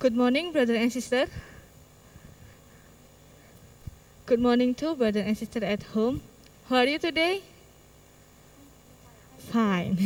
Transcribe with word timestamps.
Good 0.00 0.16
morning, 0.16 0.50
brother 0.50 0.76
and 0.76 0.90
sister. 0.90 1.26
Good 4.24 4.40
morning 4.40 4.72
to 4.76 4.94
brother 4.94 5.20
and 5.20 5.36
sister 5.36 5.62
at 5.62 5.82
home. 5.92 6.22
How 6.70 6.76
are 6.76 6.86
you 6.86 6.98
today? 6.98 7.42
Fine. 9.52 10.00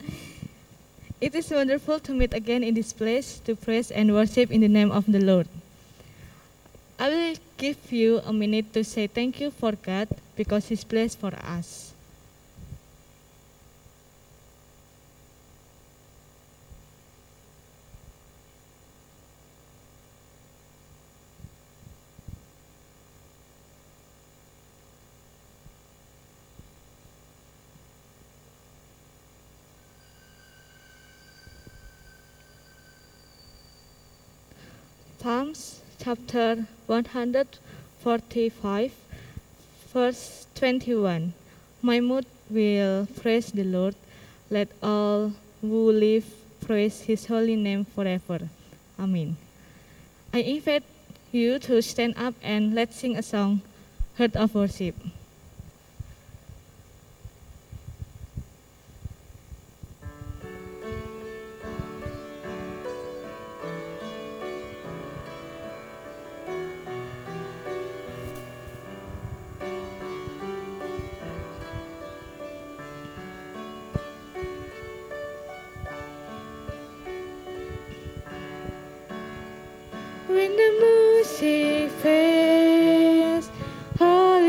it 1.20 1.34
is 1.34 1.50
wonderful 1.50 2.00
to 2.00 2.14
meet 2.14 2.32
again 2.32 2.64
in 2.64 2.72
this 2.72 2.94
place 2.94 3.40
to 3.44 3.54
praise 3.54 3.90
and 3.90 4.14
worship 4.14 4.50
in 4.50 4.62
the 4.62 4.72
name 4.72 4.90
of 4.90 5.04
the 5.04 5.20
Lord. 5.20 5.48
I 6.98 7.10
will 7.10 7.36
give 7.58 7.92
you 7.92 8.22
a 8.24 8.32
minute 8.32 8.72
to 8.72 8.84
say 8.84 9.06
thank 9.06 9.38
you 9.38 9.50
for 9.50 9.72
God 9.72 10.08
because 10.34 10.68
He's 10.68 10.82
blessed 10.82 11.18
for 11.18 11.34
us. 11.44 11.93
Psalms 35.24 35.80
chapter 35.96 36.68
145, 36.84 38.92
verse 39.90 40.46
21. 40.54 41.32
My 41.80 41.98
mouth 41.98 42.26
will 42.50 43.08
praise 43.22 43.50
the 43.50 43.64
Lord. 43.64 43.94
Let 44.50 44.68
all 44.82 45.32
who 45.62 45.92
live 45.92 46.26
praise 46.60 47.00
his 47.08 47.24
holy 47.24 47.56
name 47.56 47.86
forever. 47.86 48.50
Amen. 49.00 49.38
I 50.34 50.40
invite 50.40 50.84
you 51.32 51.58
to 51.60 51.80
stand 51.80 52.18
up 52.18 52.34
and 52.42 52.74
let's 52.74 53.00
sing 53.00 53.16
a 53.16 53.22
song, 53.22 53.62
Heart 54.18 54.36
of 54.36 54.54
Worship. 54.54 54.94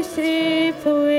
sleep 0.05 0.85
away. 0.85 1.14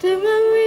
to 0.00 0.18
my 0.18 0.65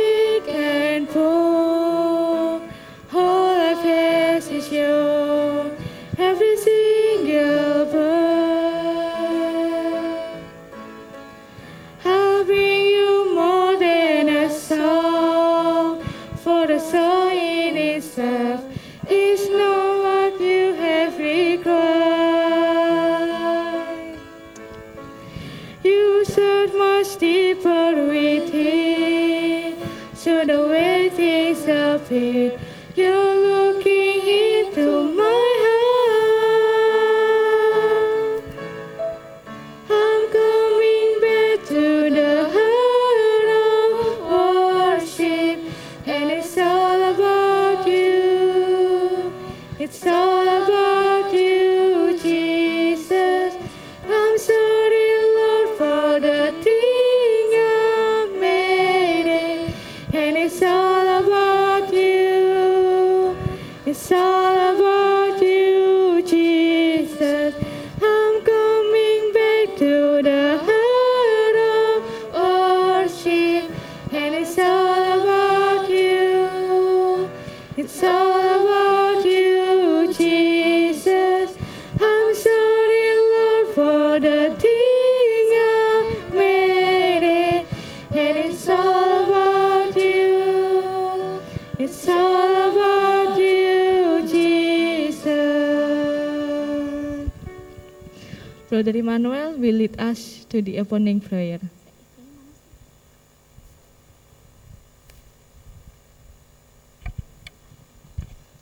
Brother 98.69 98.95
Emmanuel 98.95 99.54
will 99.54 99.75
lead 99.75 100.00
us 100.00 100.45
to 100.45 100.62
the 100.62 100.77
opening 100.77 101.19
prayer. 101.19 101.60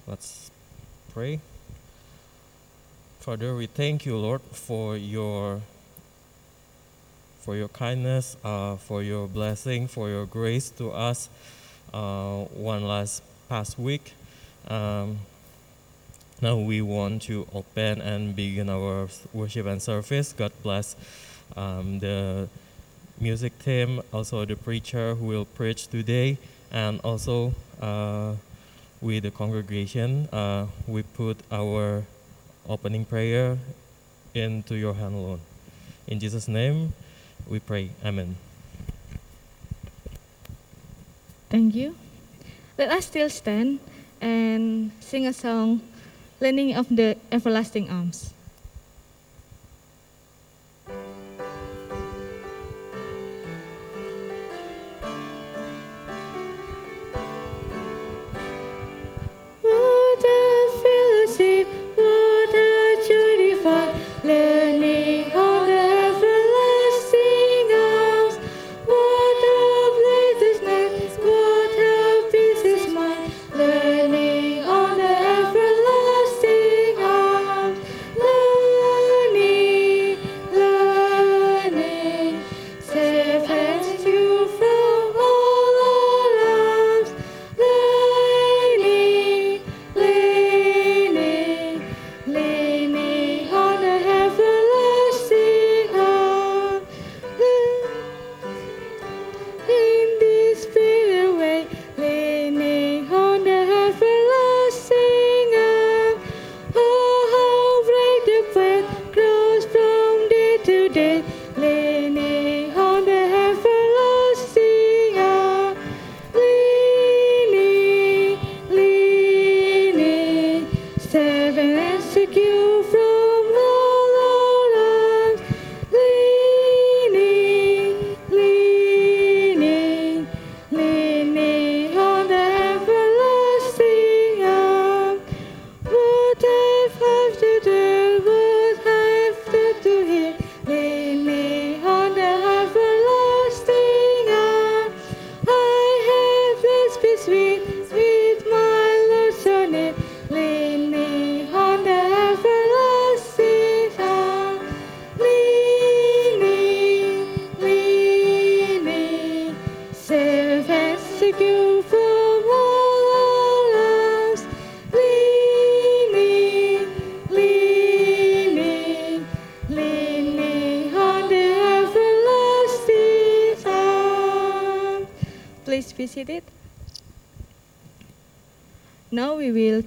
Let's 0.08 0.50
pray. 1.14 1.42
Father, 3.20 3.54
we 3.54 3.68
thank 3.68 4.06
you, 4.06 4.16
Lord, 4.16 4.40
for 4.54 4.96
your 4.96 5.60
for 7.42 7.58
your 7.58 7.68
kindness, 7.68 8.38
uh, 8.46 8.78
for 8.78 9.04
your 9.04 9.28
blessing, 9.28 9.90
for 9.90 10.08
your 10.08 10.26
grace 10.26 10.70
to 10.80 10.92
us 10.92 11.28
uh, 11.94 12.46
one 12.56 12.88
last 12.88 13.24
past 13.50 13.78
week. 13.78 14.14
Um, 14.70 15.20
now 16.42 16.56
we 16.56 16.82
want 16.82 17.24
to 17.24 17.48
open 17.54 18.02
and 18.02 18.36
begin 18.36 18.70
our 18.70 19.08
worship 19.34 19.66
and 19.66 19.82
service. 19.82 20.34
God 20.34 20.52
bless 20.62 20.96
um, 21.56 22.00
the 22.00 22.48
music 23.20 23.58
team, 23.60 24.02
also 24.14 24.46
the 24.46 24.56
preacher 24.56 25.16
who 25.16 25.26
will 25.26 25.46
preach 25.46 25.88
today, 25.88 26.38
and 26.72 27.00
also 27.02 27.54
uh, 27.82 28.34
with 29.02 29.24
the 29.24 29.32
congregation. 29.32 30.28
Uh, 30.32 30.68
we 30.88 31.04
put 31.04 31.38
our 31.52 32.04
opening 32.70 33.06
prayer 33.06 33.58
into 34.34 34.76
your 34.76 34.94
hand, 34.94 35.16
alone. 35.16 35.42
In 36.08 36.20
Jesus' 36.20 36.48
name, 36.48 36.94
we 37.48 37.60
pray. 37.60 37.90
Amen. 38.06 38.36
Thank 41.50 41.76
you. 41.76 41.96
Let 42.78 42.92
us 42.92 43.06
still 43.06 43.30
stand 43.30 43.80
and 44.22 44.92
sing 45.00 45.26
a 45.26 45.34
song, 45.34 45.82
Leaning 46.40 46.76
of 46.76 46.88
the 46.90 47.18
Everlasting 47.32 47.90
Arms. 47.90 48.37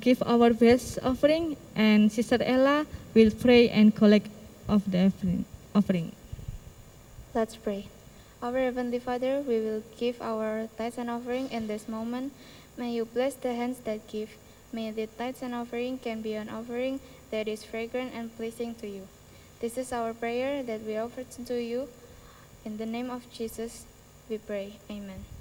Give 0.01 0.23
our 0.25 0.53
best 0.53 0.99
offering, 1.03 1.57
and 1.77 2.11
Sister 2.11 2.43
Ella 2.43 2.87
will 3.15 3.31
pray 3.31 3.69
and 3.69 3.95
collect 3.95 4.29
of 4.69 4.91
the 4.91 5.13
offering-. 5.75 6.13
Let's 7.35 7.57
pray. 7.57 7.87
Our 8.43 8.59
Heavenly 8.59 8.99
Father, 8.99 9.45
we 9.47 9.61
will 9.61 9.83
give 9.99 10.21
our 10.23 10.69
tithes 10.79 10.97
and 10.97 11.11
offering 11.11 11.51
in 11.51 11.67
this 11.67 11.87
moment. 11.87 12.33
May 12.77 12.93
you 12.93 13.05
bless 13.05 13.35
the 13.35 13.53
hands 13.53 13.79
that 13.85 14.09
give. 14.09 14.31
May 14.73 14.91
the 14.91 15.07
tithes 15.07 15.43
and 15.43 15.55
offering 15.55 15.99
can 15.99 16.23
be 16.23 16.35
an 16.35 16.49
offering 16.49 17.01
that 17.31 17.47
is 17.47 17.63
fragrant 17.63 18.15
and 18.15 18.35
pleasing 18.37 18.75
to 18.77 18.89
you. 18.89 19.07
This 19.61 19.77
is 19.77 19.93
our 19.93 20.15
prayer 20.15 20.63
that 20.63 20.83
we 20.83 20.97
offer 20.97 21.25
to 21.25 21.63
you. 21.63 21.89
In 22.65 22.79
the 22.79 22.87
name 22.87 23.11
of 23.11 23.31
Jesus, 23.31 23.85
we 24.29 24.39
pray. 24.39 24.81
Amen. 24.91 25.40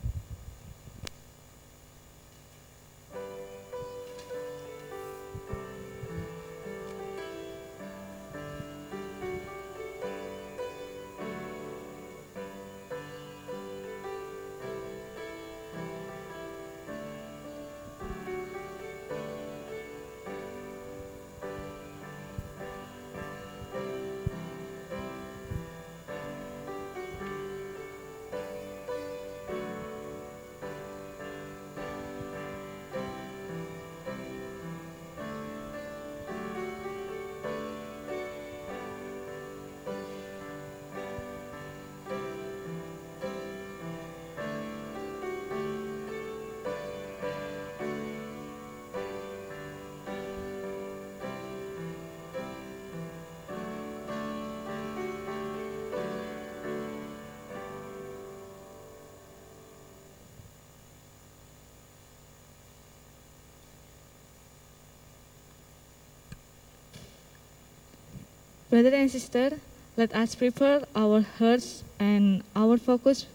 Brother 68.69 68.93
and 68.93 69.09
sister, 69.09 69.57
let 69.97 70.13
us 70.13 70.35
prepare 70.35 70.85
our 70.95 71.25
hearts 71.41 71.83
and 71.97 72.43
our 72.55 72.77
focus 72.77 73.25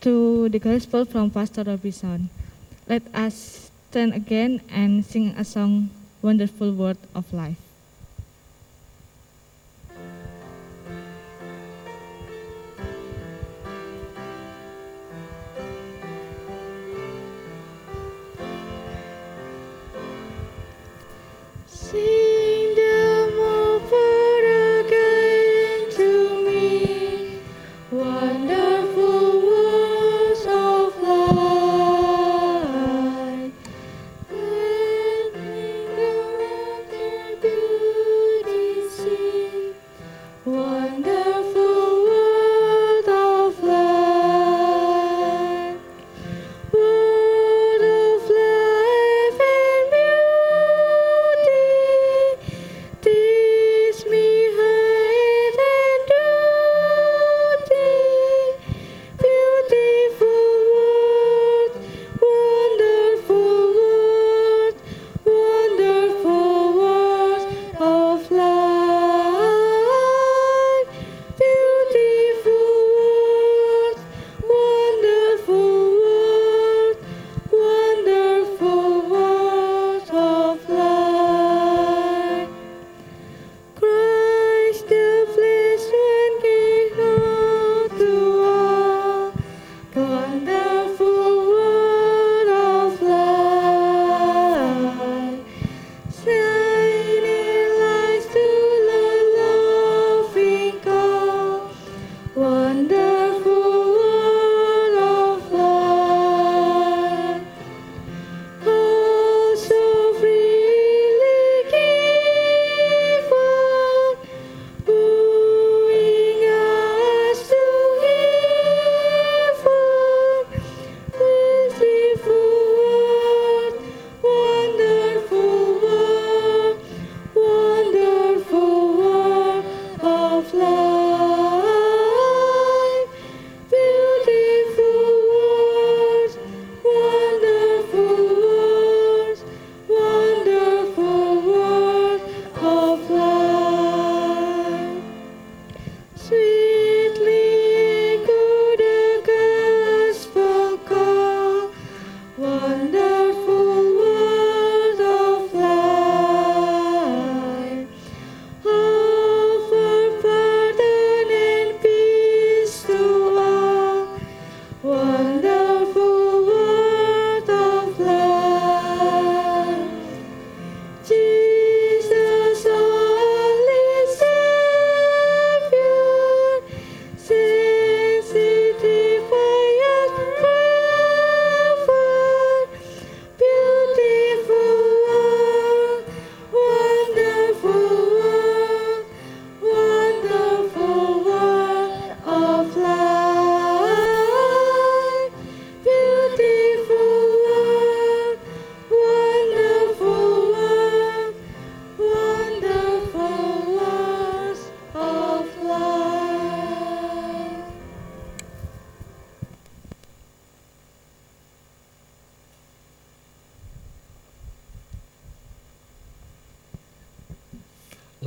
to 0.00 0.48
the 0.48 0.60
gospel 0.60 1.04
from 1.04 1.28
Pastor 1.28 1.64
Robinson. 1.64 2.30
Let 2.86 3.02
us 3.12 3.72
stand 3.90 4.14
again 4.14 4.62
and 4.70 5.04
sing 5.04 5.34
a 5.34 5.44
song, 5.44 5.90
Wonderful 6.22 6.70
Word 6.70 6.98
of 7.16 7.32
Life. 7.32 7.71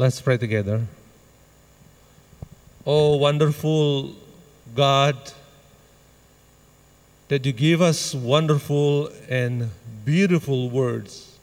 Let's 0.05 0.21
pray 0.21 0.37
together. 0.37 0.85
Oh, 2.85 3.15
wonderful 3.15 4.13
God, 4.75 5.17
that 7.27 7.43
you 7.43 7.51
give 7.51 7.81
us 7.81 8.13
wonderful 8.13 9.09
and 9.27 9.71
beautiful 10.05 10.69
words. 10.69 11.39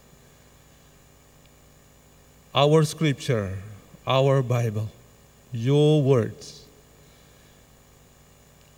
Our 2.54 2.84
scripture, 2.84 3.58
our 4.06 4.44
Bible, 4.44 4.90
your 5.50 6.00
words. 6.00 6.64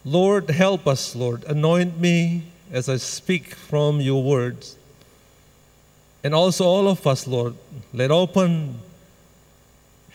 Lord, 0.02 0.48
help 0.48 0.86
us, 0.86 1.14
Lord. 1.14 1.44
Anoint 1.44 2.00
me 2.00 2.44
as 2.72 2.88
I 2.88 2.96
speak 2.96 3.54
from 3.54 4.00
your 4.00 4.22
words. 4.22 4.76
And 6.24 6.34
also, 6.34 6.64
all 6.64 6.88
of 6.88 7.06
us, 7.06 7.26
Lord, 7.26 7.54
let 7.92 8.10
open 8.10 8.80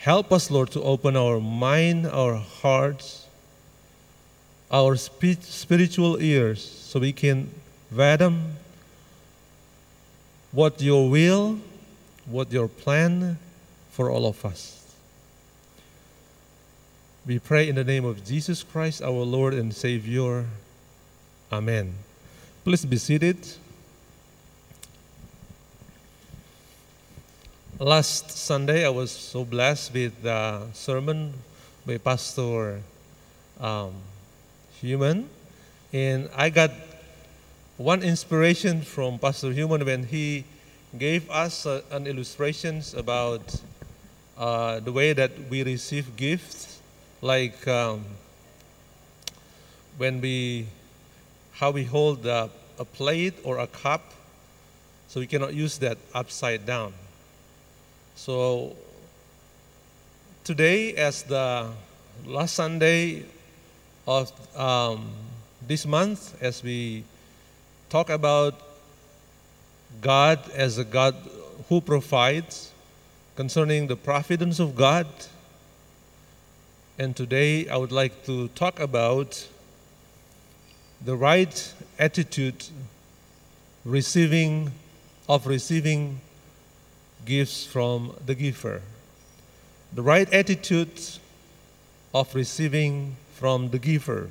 Help 0.00 0.32
us, 0.32 0.50
Lord, 0.50 0.70
to 0.70 0.82
open 0.82 1.14
our 1.14 1.40
mind, 1.40 2.06
our 2.06 2.36
hearts, 2.36 3.26
our 4.70 4.96
spi- 4.96 5.36
spiritual 5.42 6.18
ears, 6.22 6.64
so 6.64 7.00
we 7.00 7.12
can 7.12 7.50
fathom 7.94 8.56
what 10.52 10.80
your 10.80 11.10
will, 11.10 11.58
what 12.24 12.50
your 12.50 12.66
plan 12.66 13.38
for 13.90 14.08
all 14.10 14.24
of 14.24 14.42
us. 14.42 14.80
We 17.26 17.38
pray 17.38 17.68
in 17.68 17.74
the 17.74 17.84
name 17.84 18.06
of 18.06 18.24
Jesus 18.24 18.62
Christ, 18.62 19.02
our 19.02 19.10
Lord 19.10 19.52
and 19.52 19.74
Savior. 19.74 20.46
Amen. 21.52 21.92
Please 22.64 22.86
be 22.86 22.96
seated. 22.96 23.36
Last 27.80 28.32
Sunday, 28.32 28.84
I 28.84 28.90
was 28.90 29.10
so 29.10 29.42
blessed 29.42 29.94
with 29.94 30.22
the 30.22 30.70
sermon 30.74 31.32
by 31.86 31.96
Pastor 31.96 32.82
um, 33.58 33.94
Human, 34.82 35.30
and 35.90 36.28
I 36.36 36.50
got 36.50 36.72
one 37.78 38.02
inspiration 38.02 38.82
from 38.82 39.18
Pastor 39.18 39.50
Human 39.50 39.82
when 39.86 40.04
he 40.04 40.44
gave 40.98 41.30
us 41.30 41.64
uh, 41.64 41.80
an 41.90 42.06
illustrations 42.06 42.92
about 42.92 43.58
uh, 44.36 44.80
the 44.80 44.92
way 44.92 45.14
that 45.14 45.30
we 45.48 45.62
receive 45.62 46.16
gifts, 46.16 46.82
like 47.22 47.66
um, 47.66 48.04
when 49.96 50.20
we 50.20 50.66
how 51.52 51.70
we 51.70 51.84
hold 51.84 52.26
a, 52.26 52.50
a 52.78 52.84
plate 52.84 53.38
or 53.42 53.56
a 53.56 53.66
cup, 53.66 54.02
so 55.08 55.18
we 55.18 55.26
cannot 55.26 55.54
use 55.54 55.78
that 55.78 55.96
upside 56.12 56.66
down. 56.66 56.92
So 58.20 58.76
today, 60.44 60.92
as 60.92 61.22
the 61.22 61.70
last 62.26 62.54
Sunday 62.54 63.24
of 64.06 64.30
um, 64.54 65.10
this 65.66 65.86
month, 65.86 66.36
as 66.42 66.62
we 66.62 67.04
talk 67.88 68.10
about 68.10 68.60
God 70.02 70.38
as 70.50 70.76
a 70.76 70.84
God 70.84 71.16
who 71.70 71.80
provides, 71.80 72.72
concerning 73.36 73.86
the 73.86 73.96
providence 73.96 74.60
of 74.60 74.76
God, 74.76 75.06
and 76.98 77.16
today 77.16 77.70
I 77.70 77.78
would 77.78 77.90
like 77.90 78.26
to 78.26 78.48
talk 78.48 78.80
about 78.80 79.48
the 81.02 81.16
right 81.16 81.72
attitude 81.98 82.66
receiving 83.86 84.72
of 85.26 85.46
receiving 85.46 86.20
gifts 87.24 87.64
from 87.64 88.14
the 88.24 88.34
giver. 88.34 88.82
The 89.92 90.02
right 90.02 90.32
attitude 90.32 91.00
of 92.14 92.34
receiving 92.34 93.16
from 93.34 93.70
the 93.70 93.78
giver. 93.78 94.30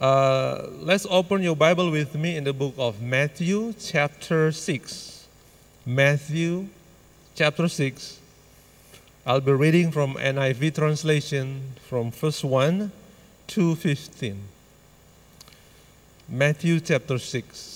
Uh, 0.00 0.68
let's 0.80 1.06
open 1.10 1.42
your 1.42 1.56
Bible 1.56 1.90
with 1.90 2.14
me 2.14 2.36
in 2.36 2.44
the 2.44 2.52
book 2.52 2.74
of 2.78 3.02
Matthew, 3.02 3.74
chapter 3.80 4.52
6. 4.52 5.26
Matthew, 5.84 6.68
chapter 7.34 7.68
6. 7.68 8.20
I'll 9.26 9.40
be 9.40 9.52
reading 9.52 9.90
from 9.90 10.14
NIV 10.14 10.74
translation 10.74 11.74
from 11.88 12.12
verse 12.12 12.42
1 12.42 12.92
to 13.48 13.74
15. 13.74 14.38
Matthew 16.28 16.80
chapter 16.80 17.18
6. 17.18 17.67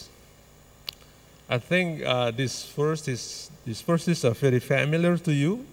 I 1.52 1.58
think 1.58 2.02
uh, 2.02 2.30
this 2.30 2.64
verse 2.72 3.06
is 3.08 3.50
these 3.66 3.82
verses 3.82 4.24
are 4.24 4.30
very 4.30 4.58
familiar 4.58 5.18
to 5.18 5.34
you. 5.34 5.66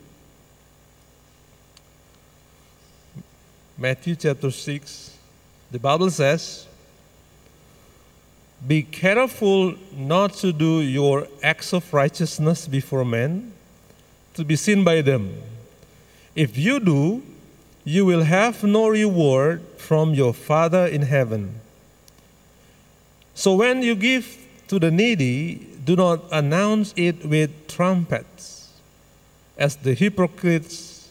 Matthew 3.78 4.18
chapter 4.18 4.52
6, 4.52 5.16
the 5.72 5.80
Bible 5.80 6.12
says, 6.12 6.68
Be 8.68 8.82
careful 8.82 9.74
not 9.96 10.34
to 10.44 10.52
do 10.52 10.82
your 10.82 11.30
acts 11.42 11.72
of 11.72 11.94
righteousness 11.94 12.68
before 12.68 13.06
men, 13.06 13.54
to 14.34 14.44
be 14.44 14.58
seen 14.58 14.84
by 14.84 15.02
them. 15.02 15.34
If 16.36 16.58
you 16.58 16.82
do, 16.82 17.24
you 17.86 18.06
will 18.06 18.24
have 18.24 18.66
no 18.66 18.90
reward 18.90 19.62
from 19.78 20.14
your 20.14 20.34
Father 20.34 20.88
in 20.88 21.04
heaven. 21.04 21.62
So 23.34 23.56
when 23.56 23.82
you 23.82 23.96
give 23.96 24.49
to 24.70 24.80
the 24.80 24.92
needy, 24.92 25.68
do 25.84 25.96
not 25.96 26.22
announce 26.32 26.94
it 26.96 27.26
with 27.26 27.68
trumpets, 27.68 28.72
as 29.58 29.76
the 29.76 29.94
hypocrites 29.94 31.10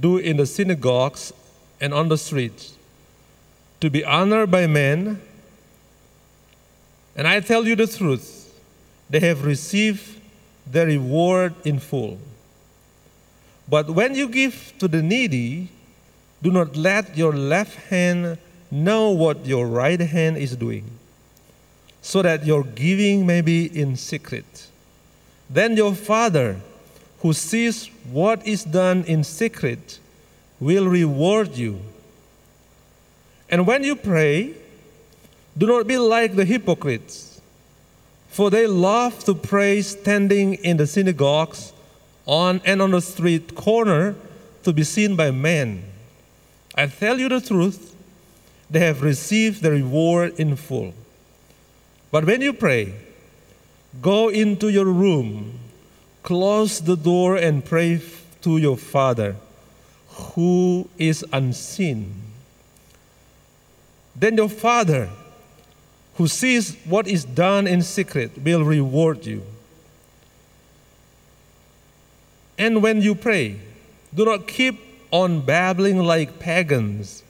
do 0.00 0.18
in 0.18 0.36
the 0.36 0.46
synagogues 0.46 1.32
and 1.80 1.94
on 1.94 2.08
the 2.08 2.18
streets, 2.18 2.74
to 3.80 3.88
be 3.88 4.04
honored 4.04 4.50
by 4.50 4.66
men. 4.66 5.20
And 7.16 7.26
I 7.26 7.40
tell 7.40 7.66
you 7.66 7.74
the 7.74 7.86
truth, 7.86 8.52
they 9.08 9.20
have 9.20 9.44
received 9.44 10.20
their 10.66 10.86
reward 10.86 11.54
in 11.64 11.78
full. 11.78 12.18
But 13.66 13.88
when 13.88 14.14
you 14.14 14.28
give 14.28 14.74
to 14.78 14.88
the 14.88 15.02
needy, 15.02 15.70
do 16.42 16.50
not 16.50 16.76
let 16.76 17.16
your 17.16 17.32
left 17.32 17.74
hand 17.88 18.36
know 18.70 19.10
what 19.10 19.46
your 19.46 19.66
right 19.66 20.00
hand 20.00 20.36
is 20.36 20.54
doing, 20.56 20.97
so 22.02 22.22
that 22.22 22.46
your 22.46 22.64
giving 22.64 23.26
may 23.26 23.40
be 23.40 23.66
in 23.66 23.96
secret. 23.96 24.68
Then 25.50 25.76
your 25.76 25.94
Father, 25.94 26.56
who 27.20 27.32
sees 27.32 27.86
what 28.10 28.46
is 28.46 28.64
done 28.64 29.04
in 29.04 29.24
secret, 29.24 29.98
will 30.60 30.86
reward 30.86 31.56
you. 31.56 31.80
And 33.50 33.66
when 33.66 33.84
you 33.84 33.96
pray, 33.96 34.54
do 35.56 35.66
not 35.66 35.86
be 35.86 35.98
like 35.98 36.36
the 36.36 36.44
hypocrites, 36.44 37.40
for 38.28 38.50
they 38.50 38.66
love 38.66 39.24
to 39.24 39.34
pray 39.34 39.82
standing 39.82 40.54
in 40.54 40.76
the 40.76 40.86
synagogues 40.86 41.72
on 42.26 42.60
and 42.64 42.82
on 42.82 42.90
the 42.90 43.00
street 43.00 43.54
corner 43.54 44.14
to 44.62 44.72
be 44.72 44.84
seen 44.84 45.16
by 45.16 45.30
men. 45.30 45.82
I 46.74 46.86
tell 46.86 47.18
you 47.18 47.28
the 47.28 47.40
truth, 47.40 47.96
they 48.70 48.80
have 48.80 49.02
received 49.02 49.62
the 49.62 49.70
reward 49.70 50.38
in 50.38 50.54
full. 50.54 50.92
But 52.10 52.24
when 52.24 52.40
you 52.40 52.52
pray, 52.52 52.94
go 54.00 54.28
into 54.28 54.68
your 54.68 54.86
room, 54.86 55.58
close 56.22 56.80
the 56.80 56.96
door, 56.96 57.36
and 57.36 57.64
pray 57.64 58.00
to 58.42 58.58
your 58.58 58.76
Father 58.76 59.36
who 60.08 60.88
is 60.98 61.24
unseen. 61.32 62.12
Then 64.16 64.36
your 64.36 64.48
Father, 64.48 65.10
who 66.16 66.26
sees 66.26 66.76
what 66.84 67.06
is 67.06 67.24
done 67.24 67.66
in 67.66 67.82
secret, 67.82 68.42
will 68.42 68.64
reward 68.64 69.26
you. 69.26 69.42
And 72.56 72.82
when 72.82 73.00
you 73.00 73.14
pray, 73.14 73.60
do 74.12 74.24
not 74.24 74.48
keep 74.48 74.80
on 75.12 75.42
babbling 75.42 75.98
like 75.98 76.40
pagans, 76.40 77.22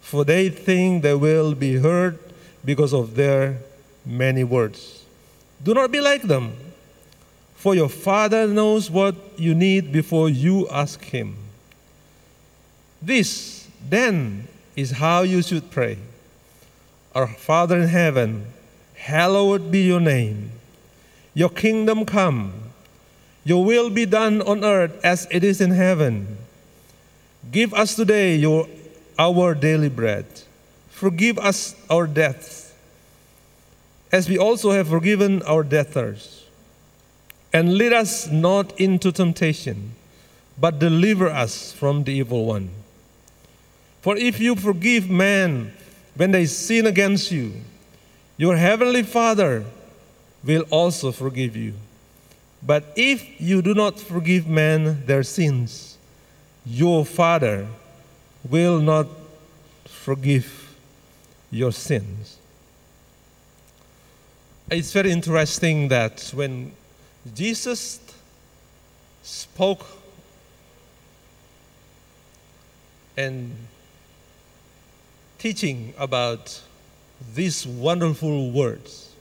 for 0.00 0.24
they 0.24 0.48
think 0.48 1.02
they 1.02 1.14
will 1.14 1.54
be 1.54 1.76
heard 1.76 2.18
because 2.64 2.94
of 2.94 3.14
their 3.14 3.58
many 4.04 4.44
words. 4.44 5.04
Do 5.62 5.74
not 5.74 5.90
be 5.90 6.00
like 6.00 6.22
them, 6.22 6.52
for 7.54 7.74
your 7.74 7.88
Father 7.88 8.46
knows 8.46 8.90
what 8.90 9.14
you 9.36 9.54
need 9.54 9.92
before 9.92 10.28
you 10.28 10.68
ask 10.68 11.02
Him. 11.04 11.36
This, 13.00 13.66
then, 13.88 14.48
is 14.76 14.92
how 14.92 15.22
you 15.22 15.42
should 15.42 15.70
pray 15.70 15.98
Our 17.14 17.28
Father 17.28 17.78
in 17.78 17.88
heaven, 17.88 18.46
hallowed 18.94 19.70
be 19.70 19.82
your 19.82 20.00
name. 20.00 20.50
Your 21.32 21.48
kingdom 21.48 22.04
come, 22.04 22.52
your 23.44 23.64
will 23.64 23.90
be 23.90 24.06
done 24.06 24.42
on 24.42 24.64
earth 24.64 24.98
as 25.04 25.26
it 25.30 25.44
is 25.44 25.60
in 25.60 25.70
heaven. 25.70 26.38
Give 27.52 27.74
us 27.74 27.94
today 27.94 28.36
your, 28.36 28.68
our 29.18 29.54
daily 29.54 29.88
bread. 29.88 30.26
Forgive 30.90 31.38
us 31.38 31.76
our 31.90 32.06
debts, 32.06 32.63
as 34.14 34.28
we 34.28 34.38
also 34.38 34.70
have 34.70 34.86
forgiven 34.86 35.42
our 35.42 35.64
debtors. 35.64 36.44
And 37.52 37.74
lead 37.76 37.92
us 37.92 38.28
not 38.28 38.78
into 38.78 39.10
temptation, 39.10 39.96
but 40.56 40.78
deliver 40.78 41.28
us 41.28 41.72
from 41.72 42.04
the 42.04 42.12
evil 42.12 42.44
one. 42.44 42.70
For 44.02 44.16
if 44.16 44.38
you 44.38 44.54
forgive 44.54 45.10
men 45.10 45.72
when 46.14 46.30
they 46.30 46.46
sin 46.46 46.86
against 46.86 47.32
you, 47.32 47.54
your 48.36 48.56
heavenly 48.56 49.02
Father 49.02 49.64
will 50.44 50.64
also 50.70 51.10
forgive 51.10 51.56
you. 51.56 51.74
But 52.62 52.84
if 52.94 53.40
you 53.40 53.62
do 53.62 53.74
not 53.74 53.98
forgive 53.98 54.46
men 54.46 55.04
their 55.06 55.24
sins, 55.24 55.98
your 56.64 57.04
Father 57.04 57.66
will 58.48 58.78
not 58.78 59.08
forgive 59.86 60.76
your 61.50 61.72
sins. 61.72 62.38
It's 64.70 64.94
very 64.94 65.10
interesting 65.10 65.88
that 65.88 66.30
when 66.34 66.72
Jesus 67.34 68.00
spoke 69.22 69.84
and 73.14 73.54
teaching 75.38 75.92
about 75.98 76.62
these 77.34 77.66
wonderful 77.66 78.52
words, 78.52 79.12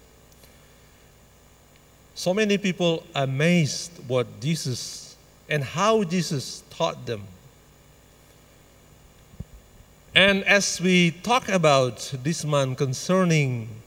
so 2.16 2.34
many 2.34 2.58
people 2.58 3.04
amazed 3.14 3.92
what 4.08 4.40
Jesus 4.40 5.18
and 5.50 5.62
how 5.62 6.06
Jesus 6.06 6.64
taught 6.70 7.06
them. 7.06 7.24
And 10.16 10.46
as 10.46 10.80
we 10.80 11.12
talk 11.12 11.50
about 11.50 12.14
this 12.24 12.46
month 12.46 12.78
concerning 12.78 13.83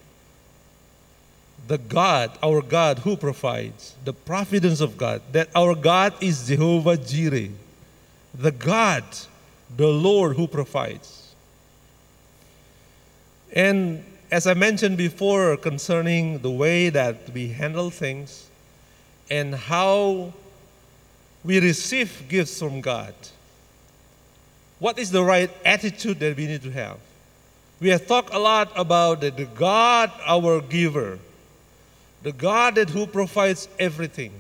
the 1.69 1.79
God, 1.79 2.31
our 2.43 2.63
God 2.63 3.01
who 3.01 3.17
provides, 3.17 3.95
the 4.05 4.13
providence 4.13 4.81
of 4.81 4.97
God, 4.97 5.23
that 5.33 5.49
our 5.55 5.75
God 5.75 6.15
is 6.21 6.47
Jehovah 6.47 6.97
Jireh, 6.97 7.49
the 8.35 8.53
God, 8.53 9.05
the 9.77 9.89
Lord 9.89 10.37
who 10.37 10.47
provides. 10.47 11.35
And 13.53 14.05
as 14.31 14.47
I 14.47 14.55
mentioned 14.55 14.97
before 14.97 15.57
concerning 15.57 16.41
the 16.41 16.51
way 16.51 16.89
that 16.91 17.31
we 17.31 17.49
handle 17.49 17.91
things 17.91 18.47
and 19.31 19.55
how 19.55 20.33
we 21.45 21.61
receive 21.61 22.25
gifts 22.29 22.59
from 22.59 22.81
God, 22.81 23.15
what 24.79 24.99
is 24.99 25.11
the 25.11 25.25
right 25.25 25.51
attitude 25.65 26.19
that 26.21 26.37
we 26.37 26.47
need 26.47 26.63
to 26.63 26.71
have? 26.71 26.99
We 27.81 27.89
have 27.91 28.07
talked 28.07 28.33
a 28.33 28.39
lot 28.39 28.73
about 28.77 29.21
the, 29.21 29.31
God, 29.31 30.11
our 30.25 30.61
giver, 30.61 31.19
the 32.27 32.33
God 32.33 32.75
that 32.75 32.91
who 32.91 33.07
provides 33.07 33.69
everything, 33.79 34.33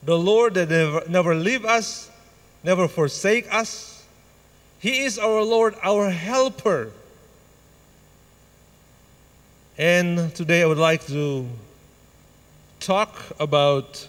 the 0.00 0.16
Lord 0.16 0.54
that 0.54 0.70
never, 0.70 1.02
never 1.08 1.34
leave 1.34 1.64
us, 1.64 2.08
never 2.62 2.86
forsake 2.86 3.52
us. 3.52 4.06
He 4.78 5.02
is 5.02 5.18
our 5.18 5.42
Lord, 5.42 5.74
our 5.82 6.08
helper. 6.10 6.92
And 9.76 10.32
today 10.36 10.62
I 10.62 10.66
would 10.66 10.78
like 10.78 11.04
to 11.08 11.48
talk 12.78 13.20
about 13.40 14.06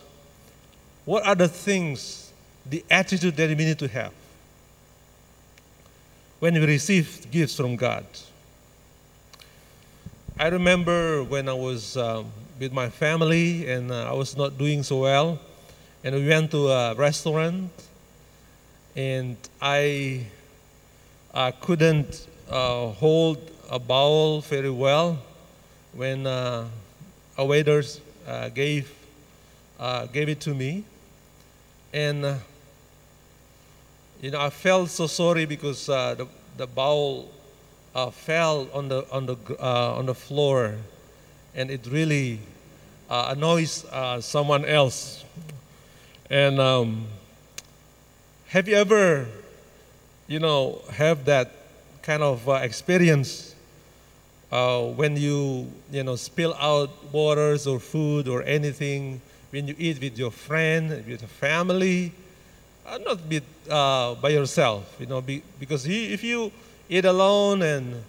what 1.06 1.26
are 1.26 1.34
the 1.34 1.48
things, 1.48 2.32
the 2.70 2.86
attitude 2.92 3.36
that 3.38 3.50
we 3.50 3.66
need 3.66 3.80
to 3.80 3.88
have 3.88 4.14
when 6.40 6.54
we 6.54 6.64
receive 6.68 7.26
gifts 7.32 7.56
from 7.56 7.78
God. 7.78 8.06
I 10.38 10.50
remember 10.50 11.24
when 11.24 11.50
I 11.50 11.54
was 11.54 11.98
um, 11.98 12.32
with 12.60 12.72
my 12.72 12.90
family 12.90 13.68
and 13.70 13.92
uh, 13.92 14.10
I 14.10 14.14
was 14.14 14.38
not 14.38 14.58
doing 14.58 14.84
so 14.84 15.00
well, 15.00 15.40
and 16.04 16.16
we 16.16 16.28
went 16.28 16.52
to 16.52 16.70
a 16.70 16.96
restaurant, 16.96 17.72
and 18.96 19.38
I 19.62 20.26
uh, 21.34 21.52
couldn't 21.62 22.28
uh, 22.50 22.88
hold 22.90 23.40
a 23.70 23.80
bowl 23.80 24.42
very 24.42 24.70
well 24.70 25.18
when 25.94 26.28
uh, 26.28 26.68
a 27.38 27.46
waiter 27.46 27.84
uh, 28.28 28.50
gave 28.50 28.94
uh, 29.80 30.06
gave 30.08 30.30
it 30.30 30.40
to 30.42 30.54
me, 30.54 30.84
and 31.92 32.26
uh, 32.26 32.36
you 34.22 34.32
know 34.32 34.40
I 34.40 34.50
felt 34.50 34.90
so 34.90 35.08
sorry 35.08 35.46
because 35.46 35.88
the 35.88 36.28
the 36.58 36.68
bowl 36.68 37.30
fell 38.12 38.68
on 38.74 38.90
the 38.90 39.06
on 39.12 39.26
the 39.26 39.38
on 39.60 40.06
the 40.06 40.16
floor, 40.16 40.76
and 41.56 41.70
it 41.70 41.86
really 41.90 42.40
uh, 43.10 43.34
annoys 43.36 43.86
uh, 43.86 44.20
someone 44.22 44.66
else. 44.66 45.24
And 46.30 46.60
um, 46.60 47.08
have 48.48 48.68
you 48.68 48.76
ever, 48.76 49.28
you 50.28 50.40
know, 50.40 50.82
have 50.92 51.26
that 51.26 51.52
kind 52.02 52.24
of 52.24 52.48
uh, 52.48 52.54
experience 52.54 53.56
uh, 54.52 54.82
when 54.82 55.18
you 55.18 55.72
you 55.92 56.04
know 56.04 56.16
spill 56.16 56.54
out 56.56 56.90
waters 57.12 57.66
or 57.66 57.80
food 57.80 58.28
or 58.28 58.44
anything 58.44 59.22
when 59.54 59.68
you 59.68 59.76
eat 59.78 60.02
with 60.02 60.18
your 60.18 60.32
friend, 60.32 60.90
with 60.90 61.22
your 61.22 61.30
family, 61.30 62.12
uh, 62.88 62.98
not 63.06 63.20
with, 63.30 63.44
uh, 63.70 64.16
by 64.16 64.30
yourself, 64.30 64.96
you 65.00 65.06
know, 65.06 65.22
be, 65.22 65.44
because 65.60 65.86
if 65.86 66.24
you 66.24 66.52
eat 66.90 67.06
alone 67.06 67.62
and 67.62 68.04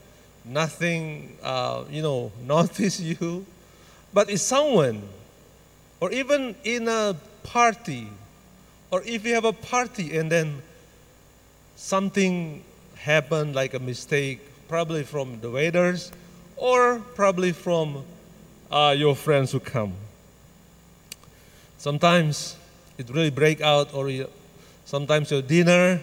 nothing, 0.44 1.36
uh, 1.42 1.84
you 1.90 2.02
know, 2.02 2.32
notice 2.46 3.00
you. 3.00 3.46
But 4.12 4.30
it's 4.30 4.42
someone, 4.42 5.02
or 6.00 6.12
even 6.12 6.54
in 6.64 6.88
a 6.88 7.16
party, 7.42 8.08
or 8.90 9.02
if 9.02 9.26
you 9.26 9.34
have 9.34 9.44
a 9.44 9.52
party 9.52 10.16
and 10.16 10.30
then 10.30 10.62
something 11.76 12.62
happened, 12.96 13.54
like 13.54 13.74
a 13.74 13.78
mistake, 13.78 14.40
probably 14.68 15.02
from 15.02 15.40
the 15.40 15.50
waiters, 15.50 16.12
or 16.56 17.00
probably 17.14 17.52
from 17.52 18.04
uh, 18.70 18.94
your 18.96 19.16
friends 19.16 19.52
who 19.52 19.60
come. 19.60 19.92
Sometimes 21.78 22.56
it 22.96 23.10
really 23.10 23.30
break 23.30 23.60
out, 23.60 23.92
or 23.92 24.08
you, 24.08 24.28
sometimes 24.84 25.30
your 25.30 25.42
dinner 25.42 26.00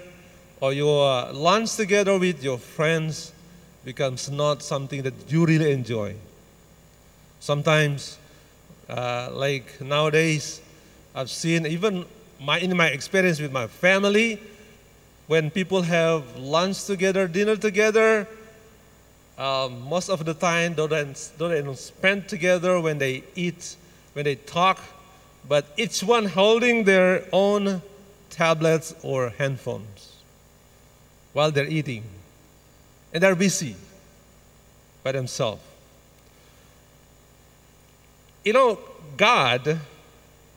or 0.59 0.73
your 0.73 1.31
lunch 1.31 1.75
together 1.75 2.19
with 2.19 2.43
your 2.43 2.57
friends 2.57 3.31
becomes 3.83 4.29
not 4.29 4.61
something 4.61 5.01
that 5.03 5.13
you 5.27 5.45
really 5.45 5.71
enjoy. 5.71 6.15
Sometimes, 7.39 8.17
uh, 8.89 9.29
like 9.31 9.81
nowadays, 9.81 10.61
I've 11.15 11.29
seen 11.29 11.65
even 11.65 12.05
my, 12.39 12.59
in 12.59 12.75
my 12.75 12.87
experience 12.87 13.39
with 13.39 13.51
my 13.51 13.67
family, 13.67 14.41
when 15.27 15.49
people 15.49 15.81
have 15.81 16.37
lunch 16.37 16.85
together, 16.85 17.27
dinner 17.27 17.55
together, 17.55 18.27
um, 19.37 19.81
most 19.87 20.09
of 20.09 20.23
the 20.25 20.33
time 20.33 20.73
don't, 20.73 20.89
they 20.89 21.61
don't 21.61 21.77
spend 21.77 22.27
together 22.27 22.79
when 22.79 22.97
they 22.97 23.23
eat, 23.35 23.75
when 24.13 24.25
they 24.25 24.35
talk, 24.35 24.79
but 25.47 25.65
each 25.77 26.03
one 26.03 26.25
holding 26.25 26.83
their 26.83 27.25
own 27.31 27.81
tablets 28.29 28.93
or 29.01 29.31
handphones 29.31 30.11
while 31.33 31.51
they're 31.51 31.65
eating. 31.67 32.03
And 33.13 33.21
they're 33.21 33.35
busy 33.35 33.75
by 35.03 35.11
themselves. 35.11 35.61
You 38.43 38.53
know, 38.53 38.79
God 39.17 39.79